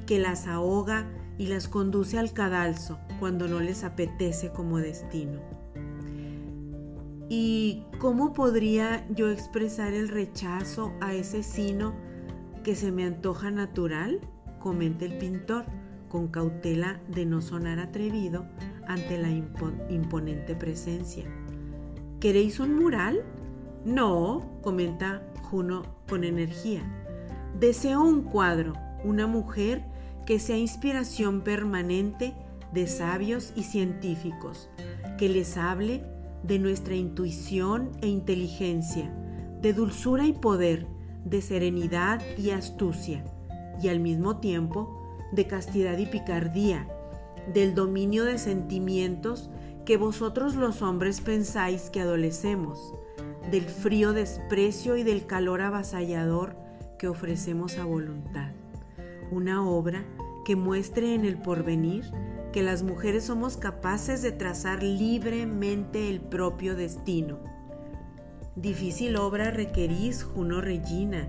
que 0.05 0.19
las 0.19 0.47
ahoga 0.47 1.09
y 1.37 1.47
las 1.47 1.67
conduce 1.67 2.17
al 2.19 2.33
cadalso 2.33 2.99
cuando 3.19 3.47
no 3.47 3.59
les 3.59 3.83
apetece 3.83 4.51
como 4.51 4.79
destino. 4.79 5.62
¿Y 7.35 7.81
cómo 7.97 8.31
podría 8.31 9.07
yo 9.09 9.31
expresar 9.31 9.95
el 9.95 10.07
rechazo 10.07 10.93
a 11.01 11.15
ese 11.15 11.41
sino 11.41 11.95
que 12.63 12.75
se 12.75 12.91
me 12.91 13.05
antoja 13.05 13.49
natural? 13.49 14.19
comenta 14.59 15.03
el 15.05 15.17
pintor, 15.17 15.65
con 16.09 16.27
cautela 16.27 17.01
de 17.07 17.25
no 17.25 17.41
sonar 17.41 17.79
atrevido 17.79 18.45
ante 18.87 19.17
la 19.17 19.31
imponente 19.31 20.53
presencia. 20.53 21.25
¿Queréis 22.19 22.59
un 22.59 22.75
mural? 22.75 23.23
No, 23.83 24.59
comenta 24.61 25.23
Juno 25.41 25.81
con 26.07 26.23
energía. 26.23 26.83
Deseo 27.59 28.03
un 28.03 28.25
cuadro, 28.25 28.73
una 29.03 29.25
mujer 29.25 29.83
que 30.27 30.37
sea 30.37 30.57
inspiración 30.57 31.41
permanente 31.41 32.35
de 32.71 32.85
sabios 32.85 33.53
y 33.55 33.63
científicos, 33.63 34.69
que 35.17 35.29
les 35.29 35.57
hable 35.57 36.12
de 36.43 36.59
nuestra 36.59 36.95
intuición 36.95 37.91
e 38.01 38.07
inteligencia, 38.07 39.13
de 39.61 39.73
dulzura 39.73 40.25
y 40.27 40.33
poder, 40.33 40.87
de 41.25 41.41
serenidad 41.41 42.21
y 42.37 42.51
astucia, 42.51 43.23
y 43.81 43.87
al 43.87 43.99
mismo 43.99 44.37
tiempo 44.37 45.01
de 45.31 45.47
castidad 45.47 45.97
y 45.97 46.05
picardía, 46.05 46.87
del 47.53 47.73
dominio 47.73 48.25
de 48.25 48.37
sentimientos 48.37 49.49
que 49.85 49.97
vosotros 49.97 50.55
los 50.55 50.81
hombres 50.81 51.21
pensáis 51.21 51.89
que 51.89 52.01
adolecemos, 52.01 52.93
del 53.51 53.63
frío 53.63 54.13
desprecio 54.13 54.95
y 54.95 55.03
del 55.03 55.25
calor 55.25 55.61
avasallador 55.61 56.55
que 56.97 57.07
ofrecemos 57.07 57.77
a 57.77 57.85
voluntad. 57.85 58.51
Una 59.31 59.67
obra 59.67 60.05
que 60.45 60.55
muestre 60.55 61.15
en 61.15 61.25
el 61.25 61.37
porvenir 61.37 62.05
que 62.53 62.63
las 62.63 62.83
mujeres 62.83 63.25
somos 63.25 63.57
capaces 63.57 64.21
de 64.21 64.31
trazar 64.31 64.83
libremente 64.83 66.09
el 66.09 66.21
propio 66.21 66.75
destino. 66.75 67.39
Difícil 68.55 69.17
obra 69.17 69.49
requerís, 69.49 70.23
Juno 70.23 70.61
Regina. 70.61 71.27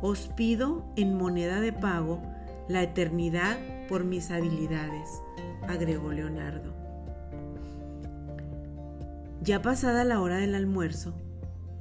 Os 0.00 0.28
pido 0.28 0.84
en 0.96 1.18
moneda 1.18 1.60
de 1.60 1.72
pago 1.72 2.22
la 2.68 2.82
eternidad 2.82 3.58
por 3.88 4.04
mis 4.04 4.30
habilidades, 4.30 5.10
agregó 5.68 6.12
Leonardo. 6.12 6.72
Ya 9.42 9.60
pasada 9.60 10.04
la 10.04 10.20
hora 10.20 10.36
del 10.36 10.54
almuerzo, 10.54 11.14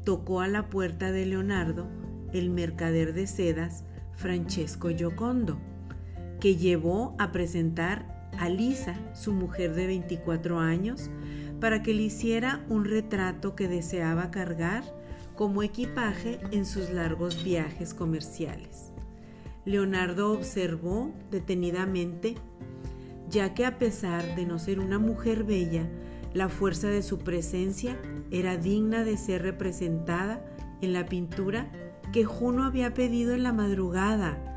tocó 0.04 0.42
a 0.42 0.48
la 0.48 0.70
puerta 0.70 1.12
de 1.12 1.28
Leonardo 1.28 1.88
el 2.34 2.50
mercader 2.50 3.14
de 3.14 3.28
sedas 3.28 3.86
Francesco 4.16 4.90
Giocondo, 4.90 5.60
que 6.40 6.56
llevó 6.56 7.16
a 7.20 7.32
presentar 7.32 8.13
a 8.40 8.50
Lisa, 8.50 8.96
su 9.14 9.34
mujer 9.34 9.74
de 9.74 9.88
24 9.88 10.60
años, 10.60 11.10
para 11.60 11.82
que 11.84 11.94
le 11.94 12.04
hiciera 12.04 12.66
un 12.70 12.86
retrato 12.86 13.56
que 13.56 13.68
deseaba 13.68 14.32
cargar 14.32 14.84
como 15.36 15.64
equipaje 15.64 16.40
en 16.52 16.66
sus 16.66 16.90
largos 16.90 17.44
viajes 17.44 17.94
comerciales. 17.94 18.92
Leonardo 19.66 20.32
observó 20.32 21.14
detenidamente, 21.32 22.36
ya 23.30 23.54
que 23.54 23.66
a 23.66 23.80
pesar 23.80 24.36
de 24.36 24.46
no 24.46 24.60
ser 24.60 24.80
una 24.80 25.00
mujer 25.00 25.44
bella, 25.44 25.88
la 26.34 26.50
fuerza 26.50 26.88
de 26.88 27.02
su 27.02 27.20
presencia 27.20 27.98
era 28.32 28.58
digna 28.58 29.04
de 29.04 29.18
ser 29.18 29.44
representada 29.44 30.44
en 30.82 30.94
la 30.94 31.06
pintura 31.06 31.72
que 32.12 32.26
Juno 32.26 32.66
había 32.66 32.94
pedido 32.94 33.34
en 33.34 33.44
la 33.44 33.54
madrugada. 33.54 34.53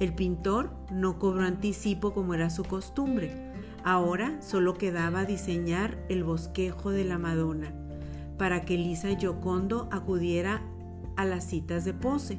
El 0.00 0.14
pintor 0.14 0.70
no 0.90 1.18
cobró 1.18 1.44
anticipo 1.44 2.14
como 2.14 2.32
era 2.34 2.48
su 2.48 2.64
costumbre. 2.64 3.52
Ahora 3.84 4.40
solo 4.40 4.74
quedaba 4.74 5.26
diseñar 5.26 5.98
el 6.08 6.24
bosquejo 6.24 6.90
de 6.90 7.04
la 7.04 7.18
Madonna 7.18 7.72
para 8.38 8.62
que 8.62 8.78
Lisa 8.78 9.14
Giocondo 9.16 9.90
acudiera 9.92 10.62
a 11.16 11.26
las 11.26 11.44
citas 11.44 11.84
de 11.84 11.92
pose. 11.92 12.38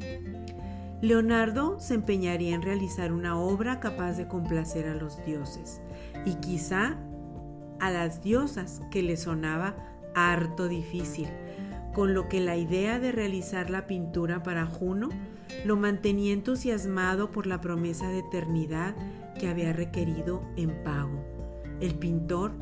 Leonardo 1.04 1.80
se 1.80 1.94
empeñaría 1.94 2.56
en 2.56 2.64
realizar 2.64 3.12
una 3.12 3.40
obra 3.40 3.80
capaz 3.80 4.14
de 4.14 4.28
complacer 4.28 4.88
a 4.88 4.96
los 4.96 5.24
dioses 5.24 5.80
y 6.26 6.36
quizá 6.36 6.98
a 7.80 7.92
las 7.92 8.24
diosas 8.24 8.82
que 8.90 9.04
le 9.04 9.16
sonaba 9.18 9.76
harto 10.16 10.68
difícil, 10.68 11.28
con 11.94 12.16
lo 12.16 12.28
que 12.28 12.40
la 12.40 12.58
idea 12.58 12.98
de 12.98 13.12
realizar 13.12 13.70
la 13.70 13.86
pintura 13.86 14.42
para 14.42 14.66
Juno 14.66 15.10
lo 15.66 15.76
mantenía 15.76 16.34
entusiasmado 16.34 17.32
por 17.32 17.48
la 17.48 17.62
promesa 17.62 18.08
de 18.10 18.20
eternidad 18.20 18.96
que 19.40 19.48
había 19.48 19.74
requerido 19.74 20.44
en 20.56 20.84
pago. 20.84 21.24
El 21.80 21.96
pintor 21.96 22.54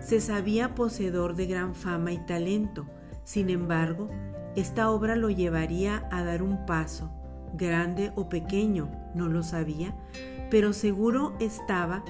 se 0.00 0.20
sabía 0.20 0.74
poseedor 0.74 1.34
de 1.34 1.46
gran 1.46 1.74
fama 1.74 2.12
y 2.12 2.18
talento, 2.18 2.86
sin 3.24 3.50
embargo, 3.50 4.08
esta 4.56 4.90
obra 4.90 5.14
lo 5.14 5.30
llevaría 5.30 6.08
a 6.10 6.24
dar 6.24 6.42
un 6.42 6.66
paso, 6.66 7.10
grande 7.54 8.12
o 8.16 8.28
pequeño, 8.28 8.90
no 9.14 9.28
lo 9.28 9.42
sabía, 9.42 9.94
pero 10.50 10.72
seguro 10.72 11.34
estaba 11.38 12.04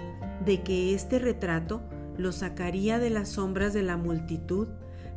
de 0.44 0.62
que 0.62 0.94
este 0.94 1.18
retrato 1.18 1.82
lo 2.16 2.32
sacaría 2.32 2.98
de 2.98 3.10
las 3.10 3.30
sombras 3.30 3.72
de 3.72 3.82
la 3.82 3.96
multitud 3.96 4.68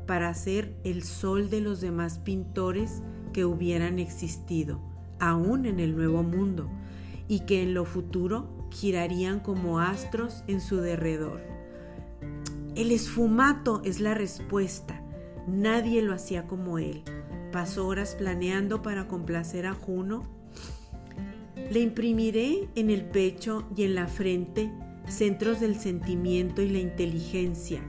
para 0.05 0.33
ser 0.33 0.75
el 0.83 1.03
sol 1.03 1.49
de 1.49 1.61
los 1.61 1.79
demás 1.79 2.17
pintores 2.19 3.01
que 3.31 3.45
hubieran 3.45 3.99
existido, 3.99 4.81
aún 5.29 5.65
en 5.65 5.79
el 5.79 5.95
Nuevo 5.95 6.23
Mundo, 6.23 6.69
y 7.27 7.41
que 7.41 7.63
en 7.63 7.73
lo 7.73 7.85
futuro 7.85 8.47
girarían 8.69 9.39
como 9.39 9.79
astros 9.79 10.43
en 10.47 10.61
su 10.61 10.77
derredor. 10.77 11.41
El 12.75 12.91
esfumato 12.91 13.81
es 13.83 13.99
la 13.99 14.13
respuesta. 14.13 15.01
Nadie 15.47 16.01
lo 16.01 16.13
hacía 16.13 16.47
como 16.47 16.79
él 16.79 17.03
pasó 17.53 17.87
horas 17.87 18.15
planeando 18.15 18.81
para 18.81 19.07
complacer 19.07 19.67
a 19.67 19.73
Juno. 19.73 20.25
Le 21.71 21.79
imprimiré 21.79 22.67
en 22.75 22.89
el 22.89 23.05
pecho 23.05 23.65
y 23.77 23.83
en 23.83 23.95
la 23.95 24.07
frente 24.07 24.71
centros 25.07 25.59
del 25.59 25.79
sentimiento 25.79 26.61
y 26.63 26.69
la 26.69 26.79
inteligencia. 26.79 27.81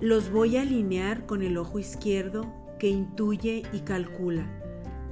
Los 0.00 0.30
voy 0.30 0.56
a 0.56 0.62
alinear 0.62 1.26
con 1.26 1.42
el 1.42 1.58
ojo 1.58 1.80
izquierdo 1.80 2.46
que 2.78 2.88
intuye 2.88 3.64
y 3.72 3.80
calcula, 3.80 4.46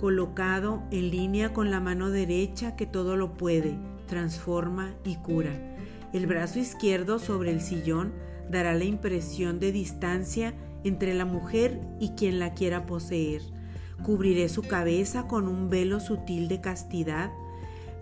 colocado 0.00 0.82
en 0.90 1.10
línea 1.10 1.52
con 1.52 1.70
la 1.70 1.78
mano 1.78 2.08
derecha 2.08 2.74
que 2.74 2.86
todo 2.86 3.16
lo 3.16 3.34
puede, 3.34 3.76
transforma 4.06 4.94
y 5.04 5.16
cura. 5.16 5.50
El 6.14 6.26
brazo 6.26 6.58
izquierdo 6.58 7.18
sobre 7.18 7.50
el 7.50 7.60
sillón 7.60 8.14
dará 8.48 8.72
la 8.72 8.84
impresión 8.84 9.60
de 9.60 9.72
distancia 9.72 10.54
entre 10.84 11.12
la 11.12 11.26
mujer 11.26 11.82
y 12.00 12.12
quien 12.12 12.38
la 12.38 12.54
quiera 12.54 12.86
poseer. 12.86 13.42
Cubriré 14.02 14.48
su 14.48 14.62
cabeza 14.62 15.28
con 15.28 15.46
un 15.46 15.68
velo 15.68 16.00
sutil 16.00 16.48
de 16.48 16.62
castidad, 16.62 17.30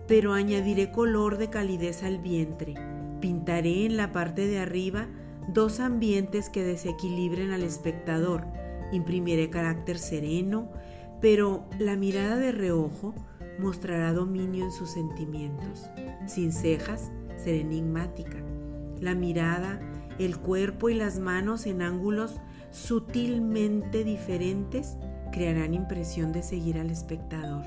pero 0.07 0.31
añadiré 0.31 0.93
color 0.93 1.37
de 1.37 1.49
calidez 1.49 2.03
al 2.03 2.19
vientre. 2.19 2.75
Pintaré 3.19 3.85
en 3.85 3.97
la 3.97 4.13
parte 4.13 4.47
de 4.47 4.59
arriba 4.59 5.07
dos 5.49 5.81
ambientes 5.81 6.49
que 6.49 6.63
desequilibren 6.63 7.51
al 7.51 7.63
espectador. 7.63 8.45
Imprimiré 8.93 9.49
carácter 9.49 9.97
sereno, 9.97 10.69
pero 11.21 11.65
la 11.79 11.95
mirada 11.95 12.37
de 12.37 12.51
reojo 12.51 13.13
mostrará 13.59 14.13
dominio 14.13 14.65
en 14.65 14.71
sus 14.71 14.91
sentimientos. 14.91 15.89
Sin 16.27 16.51
cejas, 16.51 17.11
será 17.37 17.57
enigmática. 17.57 18.37
La 18.99 19.15
mirada, 19.15 19.79
el 20.17 20.37
cuerpo 20.37 20.89
y 20.89 20.95
las 20.95 21.19
manos 21.19 21.65
en 21.65 21.81
ángulos 21.81 22.35
sutilmente 22.71 24.03
diferentes 24.03 24.97
crearán 25.31 25.73
impresión 25.73 26.31
de 26.31 26.43
seguir 26.43 26.77
al 26.77 26.89
espectador 26.89 27.65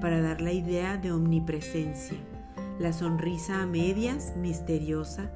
para 0.00 0.20
dar 0.20 0.40
la 0.40 0.52
idea 0.52 0.96
de 0.96 1.12
omnipresencia, 1.12 2.18
la 2.78 2.92
sonrisa 2.92 3.62
a 3.62 3.66
medias, 3.66 4.34
misteriosa, 4.36 5.30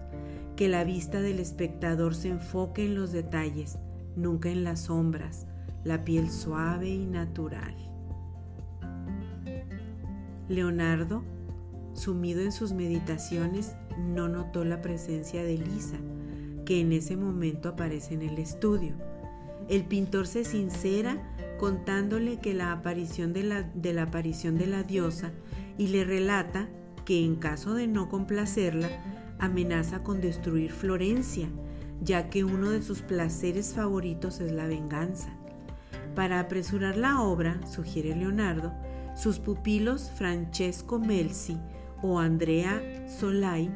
que 0.57 0.69
la 0.69 0.83
vista 0.83 1.21
del 1.21 1.39
espectador 1.39 2.15
se 2.15 2.31
enfoque 2.31 2.85
en 2.85 2.97
los 2.97 3.13
detalles, 3.13 3.79
nunca 4.17 4.51
en 4.51 4.65
las 4.65 4.81
sombras, 4.81 5.47
la 5.85 6.05
piel 6.05 6.31
suave 6.31 6.89
y 6.89 7.07
natural. 7.07 7.75
Leonardo, 10.49 11.25
sumido 11.95 12.41
en 12.41 12.53
sus 12.53 12.73
meditaciones, 12.73 13.75
no 13.99 14.29
notó 14.29 14.65
la 14.65 14.81
presencia 14.81 15.43
de 15.43 15.59
Lisa, 15.59 15.99
que 16.65 16.81
en 16.81 16.93
ese 16.93 17.17
momento 17.17 17.69
aparece 17.69 18.15
en 18.15 18.23
el 18.23 18.39
estudio. 18.39 18.95
El 19.69 19.85
pintor 19.85 20.27
se 20.27 20.45
sincera 20.45 21.35
contándole 21.59 22.39
que 22.39 22.55
la 22.55 22.73
aparición 22.73 23.33
de 23.33 23.43
la, 23.43 23.63
de 23.63 23.93
la 23.93 24.05
aparición 24.05 24.57
de 24.57 24.67
la 24.67 24.83
diosa 24.83 25.33
y 25.77 25.89
le 25.89 26.05
relata 26.05 26.69
que 27.05 27.25
en 27.25 27.37
caso 27.37 27.75
de 27.75 27.87
no 27.87 28.09
complacerla, 28.09 28.89
amenaza 29.39 30.03
con 30.03 30.21
destruir 30.21 30.73
Florencia, 30.73 31.49
ya 32.01 32.31
que 32.31 32.45
uno 32.45 32.71
de 32.71 32.83
sus 32.83 33.03
placeres 33.03 33.75
favoritos 33.75 34.41
es 34.41 34.53
la 34.53 34.67
venganza. 34.67 35.38
Para 36.19 36.41
apresurar 36.41 36.97
la 36.97 37.23
obra, 37.23 37.61
sugiere 37.65 38.17
Leonardo, 38.17 38.73
sus 39.15 39.39
pupilos 39.39 40.11
Francesco 40.17 40.99
Melzi 40.99 41.57
o 42.03 42.19
Andrea 42.19 42.83
Solai 43.07 43.71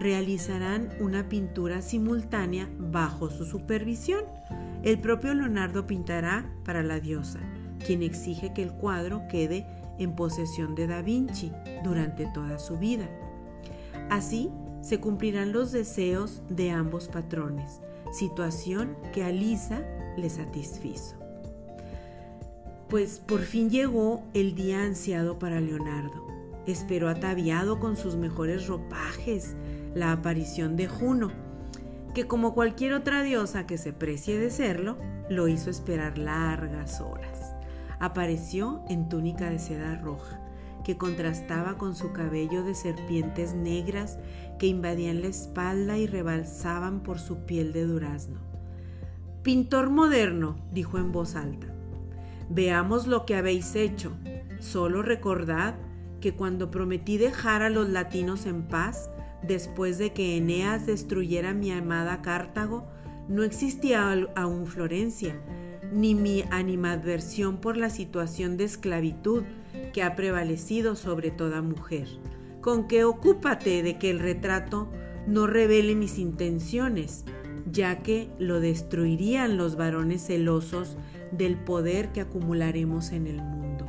realizarán 0.00 0.88
una 0.98 1.28
pintura 1.28 1.82
simultánea 1.82 2.68
bajo 2.80 3.30
su 3.30 3.44
supervisión. 3.44 4.24
El 4.82 4.98
propio 4.98 5.34
Leonardo 5.34 5.86
pintará 5.86 6.52
para 6.64 6.82
la 6.82 6.98
diosa, 6.98 7.38
quien 7.86 8.02
exige 8.02 8.52
que 8.52 8.64
el 8.64 8.72
cuadro 8.72 9.28
quede 9.30 9.64
en 10.00 10.16
posesión 10.16 10.74
de 10.74 10.88
Da 10.88 11.00
Vinci 11.00 11.52
durante 11.84 12.26
toda 12.34 12.58
su 12.58 12.76
vida. 12.76 13.08
Así 14.10 14.50
se 14.80 14.98
cumplirán 14.98 15.52
los 15.52 15.70
deseos 15.70 16.42
de 16.48 16.72
ambos 16.72 17.06
patrones, 17.06 17.80
situación 18.10 18.96
que 19.12 19.22
a 19.22 19.30
Lisa 19.30 19.80
le 20.16 20.28
satisfizo. 20.28 21.23
Pues 22.88 23.18
por 23.18 23.40
fin 23.40 23.70
llegó 23.70 24.22
el 24.34 24.54
día 24.54 24.82
ansiado 24.82 25.38
para 25.38 25.60
Leonardo. 25.60 26.26
Esperó 26.66 27.08
ataviado 27.08 27.80
con 27.80 27.96
sus 27.96 28.16
mejores 28.16 28.66
ropajes, 28.66 29.54
la 29.94 30.12
aparición 30.12 30.76
de 30.76 30.86
Juno, 30.86 31.30
que 32.14 32.26
como 32.26 32.54
cualquier 32.54 32.92
otra 32.92 33.22
diosa 33.22 33.66
que 33.66 33.78
se 33.78 33.92
precie 33.92 34.38
de 34.38 34.50
serlo, 34.50 34.96
lo 35.28 35.48
hizo 35.48 35.70
esperar 35.70 36.18
largas 36.18 37.00
horas. 37.00 37.54
Apareció 37.98 38.82
en 38.88 39.08
túnica 39.08 39.50
de 39.50 39.58
seda 39.58 39.96
roja, 39.96 40.40
que 40.84 40.96
contrastaba 40.96 41.78
con 41.78 41.96
su 41.96 42.12
cabello 42.12 42.62
de 42.62 42.74
serpientes 42.74 43.54
negras 43.54 44.18
que 44.58 44.66
invadían 44.66 45.22
la 45.22 45.28
espalda 45.28 45.98
y 45.98 46.06
rebalsaban 46.06 47.02
por 47.02 47.18
su 47.18 47.46
piel 47.46 47.72
de 47.72 47.84
durazno. 47.84 48.38
Pintor 49.42 49.90
moderno, 49.90 50.56
dijo 50.72 50.98
en 50.98 51.12
voz 51.12 51.34
alta, 51.34 51.73
veamos 52.48 53.06
lo 53.06 53.26
que 53.26 53.36
habéis 53.36 53.74
hecho. 53.74 54.12
Solo 54.60 55.02
recordad 55.02 55.74
que 56.20 56.34
cuando 56.34 56.70
prometí 56.70 57.18
dejar 57.18 57.62
a 57.62 57.70
los 57.70 57.88
latinos 57.88 58.46
en 58.46 58.62
paz, 58.62 59.10
Después 59.46 59.98
de 59.98 60.12
que 60.12 60.38
Eneas 60.38 60.86
destruyera 60.86 61.52
mi 61.52 61.70
amada 61.70 62.22
Cartago, 62.22 62.86
no 63.28 63.42
existía 63.42 64.10
aún 64.36 64.66
Florencia, 64.66 65.38
ni 65.92 66.14
mi 66.14 66.44
animadversión 66.50 67.58
por 67.58 67.76
la 67.76 67.90
situación 67.90 68.56
de 68.56 68.64
esclavitud 68.64 69.42
que 69.92 70.02
ha 70.02 70.16
prevalecido 70.16 70.96
sobre 70.96 71.30
toda 71.30 71.60
mujer. 71.60 72.08
Con 72.62 72.88
que 72.88 73.04
ocúpate 73.04 73.82
de 73.82 73.98
que 73.98 74.10
el 74.10 74.18
retrato 74.18 74.90
no 75.26 75.46
revele 75.46 75.94
mis 75.94 76.18
intenciones, 76.18 77.26
ya 77.74 77.98
que 77.98 78.30
lo 78.38 78.60
destruirían 78.60 79.58
los 79.58 79.76
varones 79.76 80.26
celosos 80.26 80.96
del 81.30 81.56
poder 81.56 82.12
que 82.12 82.22
acumularemos 82.22 83.12
en 83.12 83.26
el 83.26 83.42
mundo. 83.42 83.86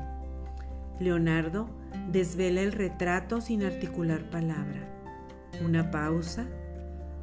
Leonardo 0.99 1.69
desvela 2.11 2.61
el 2.61 2.73
retrato 2.73 3.39
sin 3.39 3.63
articular 3.63 4.29
palabra 4.29 4.85
una 5.63 5.91
pausa 5.91 6.45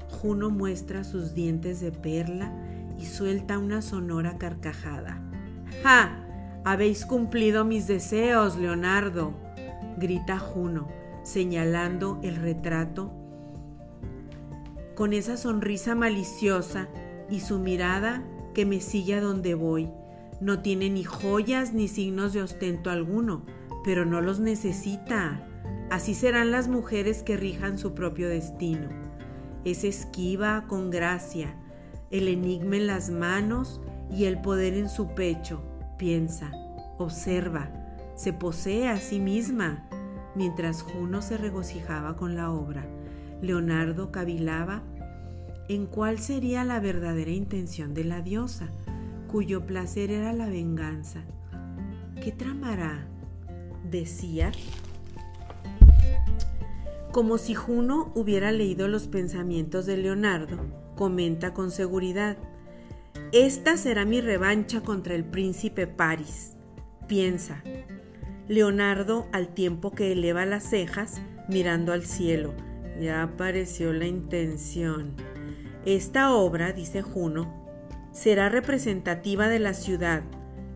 Juno 0.09 0.51
muestra 0.51 1.05
sus 1.05 1.35
dientes 1.35 1.81
de 1.81 1.91
perla 1.91 2.53
y 2.99 3.07
suelta 3.07 3.59
una 3.59 3.81
sonora 3.81 4.37
carcajada. 4.37 5.23
¡Ja! 5.83 6.19
Habéis 6.65 7.07
cumplido 7.07 7.65
mis 7.65 7.87
deseos, 7.87 8.57
Leonardo, 8.57 9.33
grita 9.97 10.39
Juno, 10.39 10.89
señalando 11.25 12.21
el 12.23 12.37
retrato 12.37 13.11
con 14.95 15.13
esa 15.13 15.37
sonrisa 15.37 15.95
maliciosa 15.95 16.89
y 17.31 17.41
su 17.41 17.59
mirada 17.59 18.23
que 18.55 18.67
me 18.67 18.81
sigue 18.81 19.15
a 19.15 19.21
donde 19.21 19.55
voy. 19.55 19.89
No 20.41 20.61
tiene 20.61 20.91
ni 20.91 21.05
joyas 21.05 21.73
ni 21.73 21.89
signos 21.89 22.33
de 22.33 22.43
ostento 22.43 22.91
alguno, 22.91 23.45
pero 23.85 24.05
no 24.05 24.21
los 24.21 24.41
necesita. 24.41 25.47
Así 25.91 26.15
serán 26.15 26.51
las 26.51 26.69
mujeres 26.69 27.23
que 27.23 27.37
rijan 27.37 27.79
su 27.79 27.95
propio 27.95 28.29
destino. 28.29 28.89
Es 29.65 29.85
esquiva 29.85 30.65
con 30.67 30.91
gracia, 30.91 31.55
el 32.11 32.29
enigma 32.29 32.77
en 32.77 32.87
las 32.87 33.11
manos 33.11 33.81
y 34.11 34.25
el 34.25 34.41
poder 34.41 34.75
en 34.75 34.89
su 34.89 35.15
pecho. 35.15 35.63
Piensa, 35.97 36.51
observa, 36.99 37.71
se 38.15 38.33
posee 38.33 38.89
a 38.89 38.99
sí 38.99 39.21
misma. 39.21 39.89
Mientras 40.35 40.83
Juno 40.83 41.23
se 41.23 41.37
regocijaba 41.37 42.17
con 42.17 42.35
la 42.35 42.51
obra, 42.51 42.87
Leonardo 43.43 44.11
cavilaba 44.11 44.83
en 45.69 45.87
cuál 45.87 46.19
sería 46.19 46.65
la 46.65 46.81
verdadera 46.81 47.31
intención 47.31 47.93
de 47.93 48.05
la 48.05 48.23
diosa, 48.23 48.69
cuyo 49.29 49.67
placer 49.67 50.11
era 50.11 50.33
la 50.33 50.47
venganza. 50.47 51.23
¿Qué 52.23 52.33
tramará? 52.33 53.07
decía, 53.91 54.53
como 57.13 57.37
si 57.37 57.53
Juno 57.55 58.11
hubiera 58.15 58.53
leído 58.53 58.89
los 58.89 59.07
pensamientos 59.07 59.85
de 59.85 59.99
Leonardo, 59.99 60.57
comenta 60.97 61.53
con 61.53 61.71
seguridad, 61.71 62.39
esta 63.33 63.77
será 63.77 64.07
mi 64.07 64.23
revancha 64.23 64.81
contra 64.81 65.15
el 65.15 65.25
príncipe 65.25 65.87
Paris. 65.87 66.57
Piensa. 67.09 67.63
Leonardo, 68.49 69.27
al 69.33 69.49
tiempo 69.49 69.91
que 69.91 70.13
eleva 70.13 70.47
las 70.47 70.65
cejas, 70.65 71.21
mirando 71.49 71.93
al 71.93 72.05
cielo, 72.05 72.55
ya 73.01 73.23
apareció 73.23 73.93
la 73.93 74.07
intención. 74.07 75.15
Esta 75.85 76.33
obra, 76.33 76.73
dice 76.73 77.03
Juno, 77.03 77.53
será 78.13 78.49
representativa 78.49 79.49
de 79.49 79.59
la 79.59 79.75
ciudad, 79.75 80.23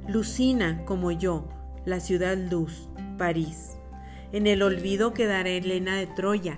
Lucina 0.08 0.84
como 0.84 1.10
yo, 1.10 1.48
la 1.84 2.00
ciudad 2.00 2.36
luz, 2.36 2.88
París. 3.18 3.76
En 4.32 4.46
el 4.46 4.62
olvido 4.62 5.12
quedará 5.12 5.50
Elena 5.50 5.96
de 5.96 6.06
Troya, 6.06 6.56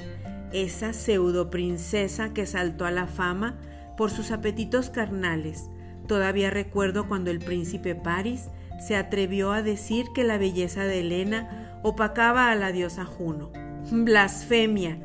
esa 0.53 0.93
pseudo 0.93 1.51
princesa 1.51 2.33
que 2.33 2.47
saltó 2.47 2.87
a 2.87 2.91
la 2.91 3.07
fama 3.07 3.59
por 3.97 4.11
sus 4.11 4.31
apetitos 4.31 4.89
carnales. 4.89 5.69
Todavía 6.07 6.51
recuerdo 6.51 7.09
cuando 7.09 7.31
el 7.31 7.41
príncipe 7.41 7.95
París 7.95 8.49
se 8.81 8.97
atrevió 8.97 9.53
a 9.53 9.63
decir 9.63 10.07
que 10.15 10.25
la 10.25 10.39
belleza 10.39 10.85
de 10.85 11.01
Elena 11.01 11.81
opacaba 11.83 12.51
a 12.51 12.55
la 12.55 12.73
diosa 12.73 13.05
Juno. 13.05 13.51
Blasfemia, 13.91 14.99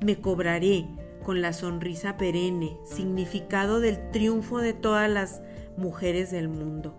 me 0.00 0.20
cobraré, 0.20 0.86
con 1.22 1.42
la 1.42 1.52
sonrisa 1.52 2.16
perenne, 2.16 2.78
significado 2.84 3.80
del 3.80 4.10
triunfo 4.10 4.58
de 4.58 4.72
todas 4.72 5.10
las 5.10 5.42
mujeres 5.76 6.30
del 6.30 6.48
mundo. 6.48 6.94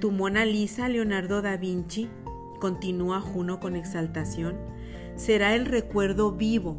Tu 0.00 0.10
Mona 0.10 0.44
Lisa, 0.44 0.88
Leonardo 0.88 1.40
da 1.40 1.56
Vinci, 1.56 2.10
continúa 2.60 3.20
Juno 3.20 3.60
con 3.60 3.76
exaltación, 3.76 4.56
será 5.16 5.54
el 5.54 5.66
recuerdo 5.66 6.32
vivo 6.32 6.76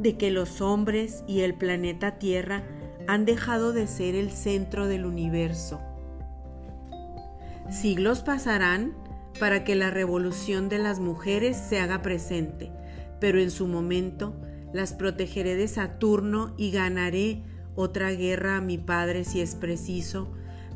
de 0.00 0.16
que 0.16 0.30
los 0.30 0.60
hombres 0.60 1.22
y 1.26 1.40
el 1.40 1.54
planeta 1.54 2.18
Tierra 2.18 2.62
han 3.06 3.24
dejado 3.24 3.72
de 3.72 3.86
ser 3.86 4.14
el 4.14 4.30
centro 4.30 4.86
del 4.86 5.06
universo. 5.06 5.80
Siglos 7.70 8.22
pasarán 8.22 8.94
para 9.38 9.64
que 9.64 9.74
la 9.74 9.90
revolución 9.90 10.68
de 10.68 10.78
las 10.78 11.00
mujeres 11.00 11.56
se 11.56 11.78
haga 11.80 12.02
presente, 12.02 12.70
pero 13.20 13.40
en 13.40 13.50
su 13.50 13.66
momento 13.66 14.34
las 14.72 14.92
protegeré 14.92 15.56
de 15.56 15.68
Saturno 15.68 16.54
y 16.56 16.70
ganaré 16.70 17.42
otra 17.74 18.10
guerra 18.10 18.56
a 18.56 18.60
mi 18.60 18.76
padre 18.76 19.24
si 19.24 19.40
es 19.40 19.54
preciso, 19.54 20.28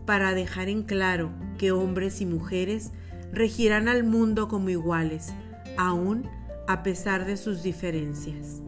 para 0.06 0.34
dejar 0.34 0.68
en 0.68 0.82
claro 0.82 1.30
que 1.58 1.72
hombres 1.72 2.20
y 2.20 2.26
mujeres 2.26 2.92
regirán 3.32 3.88
al 3.88 4.04
mundo 4.04 4.48
como 4.48 4.70
iguales, 4.70 5.32
aún 5.76 6.28
a 6.68 6.82
pesar 6.82 7.24
de 7.24 7.36
sus 7.36 7.62
diferencias. 7.62 8.62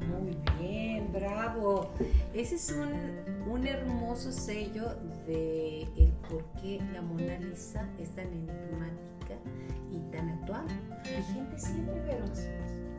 Muy 0.00 0.36
bien, 0.60 1.10
bravo. 1.12 1.90
Ese 2.34 2.56
es 2.56 2.74
un, 2.76 3.50
un 3.50 3.66
hermoso 3.66 4.32
sello 4.32 4.94
de 5.26 5.82
el 5.96 6.12
por 6.28 6.44
qué 6.60 6.80
la 6.92 7.02
Mona 7.02 7.38
Lisa 7.38 7.88
es 7.98 8.10
tan 8.10 8.26
enigmática 8.26 9.36
y 9.92 10.10
tan 10.10 10.28
actual. 10.28 10.66
Vigente 11.04 11.58
siempre, 11.58 12.02
pero 12.06 12.24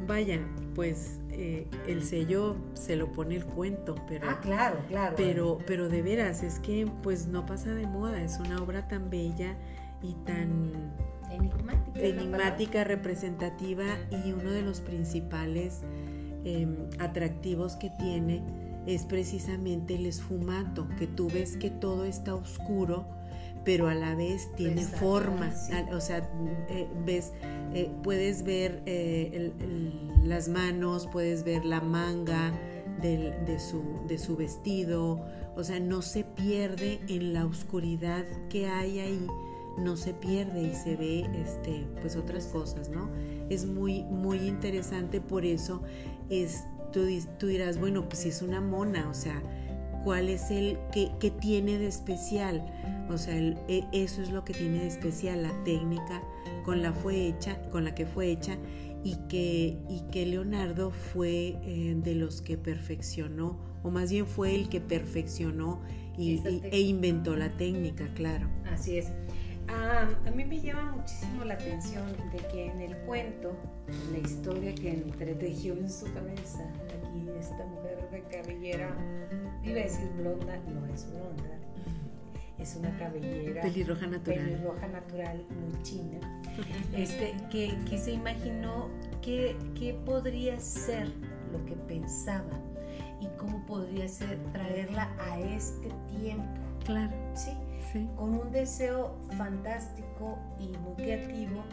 Vaya, 0.05 0.39
pues 0.75 1.21
eh, 1.29 1.67
el 1.87 2.03
sello 2.03 2.57
se 2.73 2.95
lo 2.95 3.11
pone 3.11 3.35
el 3.35 3.45
cuento, 3.45 3.95
pero... 4.07 4.29
Ah, 4.29 4.39
claro, 4.41 4.79
claro. 4.89 5.15
Pero, 5.15 5.59
pero 5.65 5.87
de 5.87 6.01
veras, 6.01 6.43
es 6.43 6.59
que 6.59 6.87
pues 7.01 7.27
no 7.27 7.45
pasa 7.45 7.73
de 7.73 7.87
moda, 7.87 8.21
es 8.21 8.37
una 8.39 8.61
obra 8.61 8.87
tan 8.87 9.09
bella 9.09 9.55
y 10.01 10.13
tan 10.25 10.91
enigmática, 11.31 12.01
enigmática 12.01 12.83
representativa 12.83 13.85
y 14.11 14.33
uno 14.33 14.51
de 14.51 14.61
los 14.61 14.81
principales 14.81 15.81
em, 16.43 16.75
atractivos 16.99 17.77
que 17.77 17.89
tiene 17.89 18.43
es 18.85 19.05
precisamente 19.05 19.95
el 19.95 20.05
esfumato, 20.05 20.87
que 20.99 21.07
tú 21.07 21.29
ves 21.29 21.55
que 21.55 21.69
todo 21.69 22.03
está 22.03 22.35
oscuro, 22.35 23.05
pero 23.63 23.87
a 23.87 23.95
la 23.95 24.15
vez 24.15 24.49
tiene 24.55 24.83
forma, 24.83 25.53
o 25.93 26.01
sea, 26.01 26.29
eh, 26.69 26.87
ves, 27.05 27.33
eh, 27.73 27.89
puedes 28.03 28.43
ver 28.43 28.81
eh, 28.85 29.51
las 30.23 30.49
manos, 30.49 31.07
puedes 31.11 31.43
ver 31.43 31.63
la 31.65 31.81
manga 31.81 32.53
de, 33.01 33.59
su, 33.59 33.83
de 34.07 34.17
su 34.17 34.37
vestido, 34.37 35.25
o 35.55 35.63
sea, 35.63 35.79
no 35.79 36.01
se 36.01 36.23
pierde 36.23 37.01
en 37.09 37.33
la 37.33 37.45
oscuridad 37.45 38.25
que 38.49 38.67
hay 38.67 38.99
ahí, 38.99 39.27
no 39.77 39.97
se 39.97 40.13
pierde 40.13 40.61
y 40.63 40.73
se 40.73 40.95
ve, 40.95 41.29
este, 41.41 41.85
pues 42.01 42.15
otras 42.15 42.47
cosas, 42.47 42.89
¿no? 42.89 43.09
Es 43.49 43.65
muy, 43.65 44.03
muy 44.03 44.37
interesante, 44.39 45.19
por 45.19 45.45
eso 45.45 45.81
es, 46.29 46.63
tú, 46.91 47.01
tú 47.39 47.47
dirás, 47.47 47.79
bueno, 47.79 48.07
pues 48.07 48.19
si 48.19 48.29
es 48.29 48.41
una 48.41 48.61
mona, 48.61 49.09
o 49.09 49.13
sea, 49.13 49.41
¿cuál 50.03 50.29
es 50.29 50.49
el, 50.49 50.77
qué, 50.91 51.11
qué 51.19 51.29
tiene 51.31 51.77
de 51.77 51.87
especial? 51.87 52.65
O 53.09 53.17
sea, 53.17 53.35
e, 53.35 53.85
eso 53.91 54.21
es 54.21 54.31
lo 54.31 54.43
que 54.43 54.53
tiene 54.53 54.79
de 54.79 54.87
especial 54.87 55.43
la 55.43 55.63
técnica 55.63 56.21
con 56.63 56.81
la, 56.81 56.93
fue 56.93 57.27
hecha, 57.27 57.61
con 57.69 57.83
la 57.83 57.93
que 57.93 58.05
fue 58.05 58.31
hecha 58.31 58.57
y 59.03 59.15
que, 59.27 59.77
y 59.89 60.01
que 60.11 60.25
Leonardo 60.25 60.91
fue 60.91 61.57
eh, 61.63 61.93
de 61.97 62.15
los 62.15 62.41
que 62.41 62.57
perfeccionó, 62.57 63.59
o 63.83 63.91
más 63.91 64.11
bien 64.11 64.25
fue 64.25 64.55
el 64.55 64.69
que 64.69 64.79
perfeccionó 64.79 65.81
y, 66.17 66.41
e 66.47 66.79
inventó 66.79 67.35
la 67.35 67.49
técnica, 67.49 68.07
claro. 68.13 68.47
Así 68.71 68.97
es. 68.97 69.11
a 69.67 70.31
mí 70.31 70.45
me 70.45 70.61
llama 70.61 70.93
muchísimo 70.93 71.43
la 71.43 71.55
atención 71.55 72.05
de 72.31 72.37
que 72.51 72.67
en 72.67 72.81
el 72.81 72.97
cuento, 72.99 73.51
la 74.11 74.19
historia 74.19 74.73
que 74.73 74.93
entretejió 74.93 75.73
en 75.73 75.89
su 75.89 76.05
cabeza, 76.13 76.63
aquí 76.87 77.27
esta 77.39 77.65
mujer 77.65 78.09
de 78.09 78.21
cabellera, 78.23 78.95
iba 79.63 79.79
a 79.79 79.83
decir 79.83 80.09
blonda, 80.17 80.57
no 80.69 80.85
es 80.93 81.09
blonda, 81.09 81.59
es 82.63 82.75
una 82.77 82.97
cabellera 82.97 83.61
pelirroja 83.61 84.07
natural, 84.07 84.39
pelirroja 84.39 84.87
natural 84.87 85.45
muy 85.49 85.83
china, 85.83 86.41
este, 86.93 87.33
que, 87.51 87.77
que 87.89 87.97
se 87.97 88.13
imaginó 88.13 88.89
qué 89.21 89.55
que 89.77 89.93
podría 90.05 90.59
ser 90.59 91.11
lo 91.51 91.63
que 91.65 91.75
pensaba 91.75 92.59
y 93.19 93.27
cómo 93.37 93.65
podría 93.65 94.07
ser 94.07 94.37
traerla 94.51 95.09
a 95.19 95.39
este 95.39 95.89
tiempo. 96.19 96.43
Claro. 96.85 97.11
Sí, 97.35 97.51
sí. 97.91 98.09
Con 98.15 98.35
un 98.35 98.51
deseo 98.51 99.15
fantástico 99.37 100.37
y 100.59 100.77
muy 100.77 100.95
creativo 100.95 101.63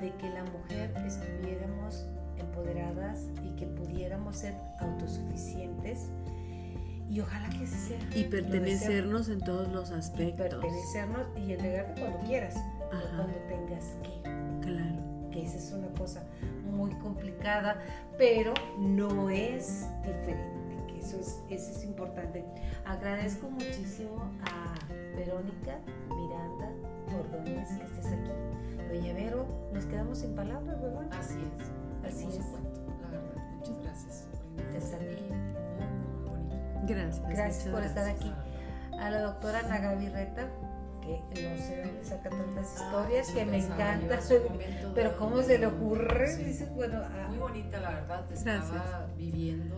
de 0.00 0.12
que 0.16 0.28
la 0.28 0.44
mujer 0.44 0.92
estuviéramos 1.06 2.06
empoderadas 2.36 3.26
y 3.44 3.56
que 3.56 3.66
pudiéramos 3.66 4.36
ser 4.36 4.54
autosuficientes 4.80 6.08
y 7.12 7.20
ojalá 7.20 7.48
que 7.50 7.66
sea. 7.66 7.98
Y 8.14 8.24
pertenecernos 8.24 9.28
en 9.28 9.40
todos 9.40 9.68
los 9.68 9.90
aspectos. 9.90 10.46
Y 10.46 10.48
pertenecernos 10.48 11.26
y 11.36 11.52
entregarte 11.52 12.00
cuando 12.00 12.18
quieras, 12.20 12.54
cuando 12.90 13.34
tengas 13.48 13.84
que. 14.02 14.22
Claro. 14.62 15.30
Que 15.30 15.44
esa 15.44 15.58
es 15.58 15.72
una 15.72 15.88
cosa 15.98 16.22
muy 16.70 16.90
complicada, 16.96 17.82
pero 18.16 18.54
no 18.78 19.28
es 19.28 19.86
diferente, 20.02 20.76
que 20.88 20.98
eso 21.00 21.18
es, 21.18 21.42
eso 21.50 21.70
es 21.70 21.84
importante. 21.84 22.44
Agradezco 22.84 23.50
muchísimo 23.50 24.30
a 24.44 24.74
Verónica 25.16 25.78
Miranda 26.08 26.70
Ordóñez 27.18 27.68
que 27.78 27.84
estés 27.84 28.06
aquí. 28.06 28.30
Doña 28.88 29.12
Vero, 29.14 29.46
nos 29.72 29.84
quedamos 29.86 30.18
sin 30.18 30.34
palabras, 30.34 30.80
¿verdad? 30.80 31.08
Así 31.12 31.38
es. 31.38 32.14
Así 32.14 32.26
es. 32.26 32.44
Cuento, 32.46 32.80
la 33.02 33.08
verdad. 33.08 33.50
Muchas 33.58 33.82
gracias 33.82 34.28
estar 34.76 35.00
Gracias. 36.82 37.28
Gracias 37.28 37.68
por 37.68 37.82
estar 37.82 38.04
gracias. 38.04 38.20
aquí. 38.32 38.98
A 38.98 39.10
la 39.10 39.20
doctora 39.22 39.60
Ana 39.60 39.78
Gaby 39.78 40.08
Reta, 40.10 40.48
que 41.00 41.18
no 41.42 41.56
sé 41.56 41.82
dónde 41.84 42.04
saca 42.04 42.30
tantas 42.30 42.76
Ah, 42.78 42.84
historias, 42.84 43.28
que 43.30 43.44
me 43.44 43.58
encanta. 43.58 44.18
momento 44.50 44.92
Pero 44.94 45.16
¿cómo 45.18 45.42
se 45.42 45.58
le 45.58 45.66
ocurre? 45.66 46.28
Sí. 46.28 46.44
Dices, 46.44 46.72
bueno, 46.74 47.00
ah, 47.04 47.26
Muy 47.28 47.38
bonita, 47.38 47.80
la 47.80 47.90
verdad. 47.90 48.24
Estaba 48.32 48.56
Gracias. 48.58 49.16
viviendo, 49.16 49.76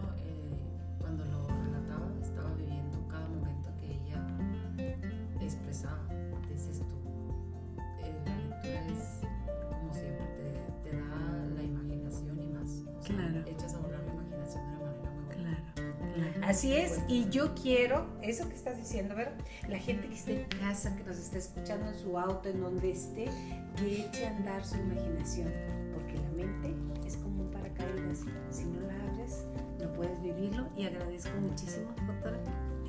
Así 16.46 16.74
es, 16.76 17.00
y 17.08 17.28
yo 17.30 17.54
quiero, 17.54 18.06
eso 18.20 18.48
que 18.48 18.54
estás 18.54 18.76
diciendo, 18.76 19.14
¿verdad? 19.14 19.32
La 19.66 19.78
gente 19.78 20.08
que 20.08 20.14
esté 20.14 20.42
en 20.42 20.48
casa, 20.60 20.94
que 20.94 21.02
nos 21.02 21.16
esté 21.16 21.38
escuchando 21.38 21.88
en 21.88 21.94
su 21.94 22.18
auto, 22.18 22.50
en 22.50 22.60
donde 22.60 22.90
esté, 22.90 23.30
que 23.76 24.02
eche 24.02 24.26
a 24.26 24.36
andar 24.36 24.64
su 24.64 24.76
imaginación, 24.76 25.50
porque 25.94 26.14
la 26.14 26.44
mente 26.44 26.74
es 27.06 27.16
como 27.16 27.44
un 27.44 27.50
paracaídas. 27.50 28.20
Si 28.50 28.64
no 28.66 28.80
la 28.86 28.94
abres, 29.10 29.46
no 29.80 29.90
puedes 29.94 30.20
vivirlo. 30.22 30.66
Y 30.76 30.84
agradezco 30.84 31.30
muchísimo, 31.40 31.86
doctora. 32.06 32.38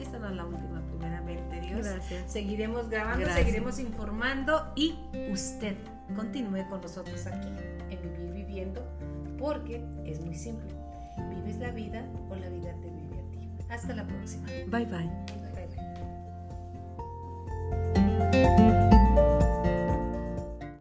Esta 0.02 0.20
no 0.20 0.30
es 0.30 0.36
la 0.36 0.46
última, 0.46 0.86
primeramente, 0.90 1.62
Dios. 1.62 1.86
Gracias. 1.86 2.32
Seguiremos 2.32 2.90
grabando, 2.90 3.22
Gracias. 3.22 3.46
seguiremos 3.46 3.80
informando 3.80 4.74
y 4.76 4.96
usted 5.32 5.78
continúe 6.16 6.68
con 6.70 6.82
nosotros 6.82 7.26
aquí 7.26 7.48
en 7.90 8.02
Vivir 8.02 8.34
Viviendo, 8.34 8.86
porque 9.38 9.82
es 10.04 10.20
muy 10.20 10.36
simple. 10.36 10.74
Vives 11.30 11.58
la 11.58 11.72
vida 11.72 12.06
o 12.30 12.36
la 12.36 12.50
vida 12.50 12.74
te. 12.82 12.95
Hasta 13.70 13.96
la 13.96 14.06
próxima. 14.06 14.48
Bye 14.68 14.86
bye. 14.86 15.10
bye, 15.56 15.68
bye. 18.32 18.65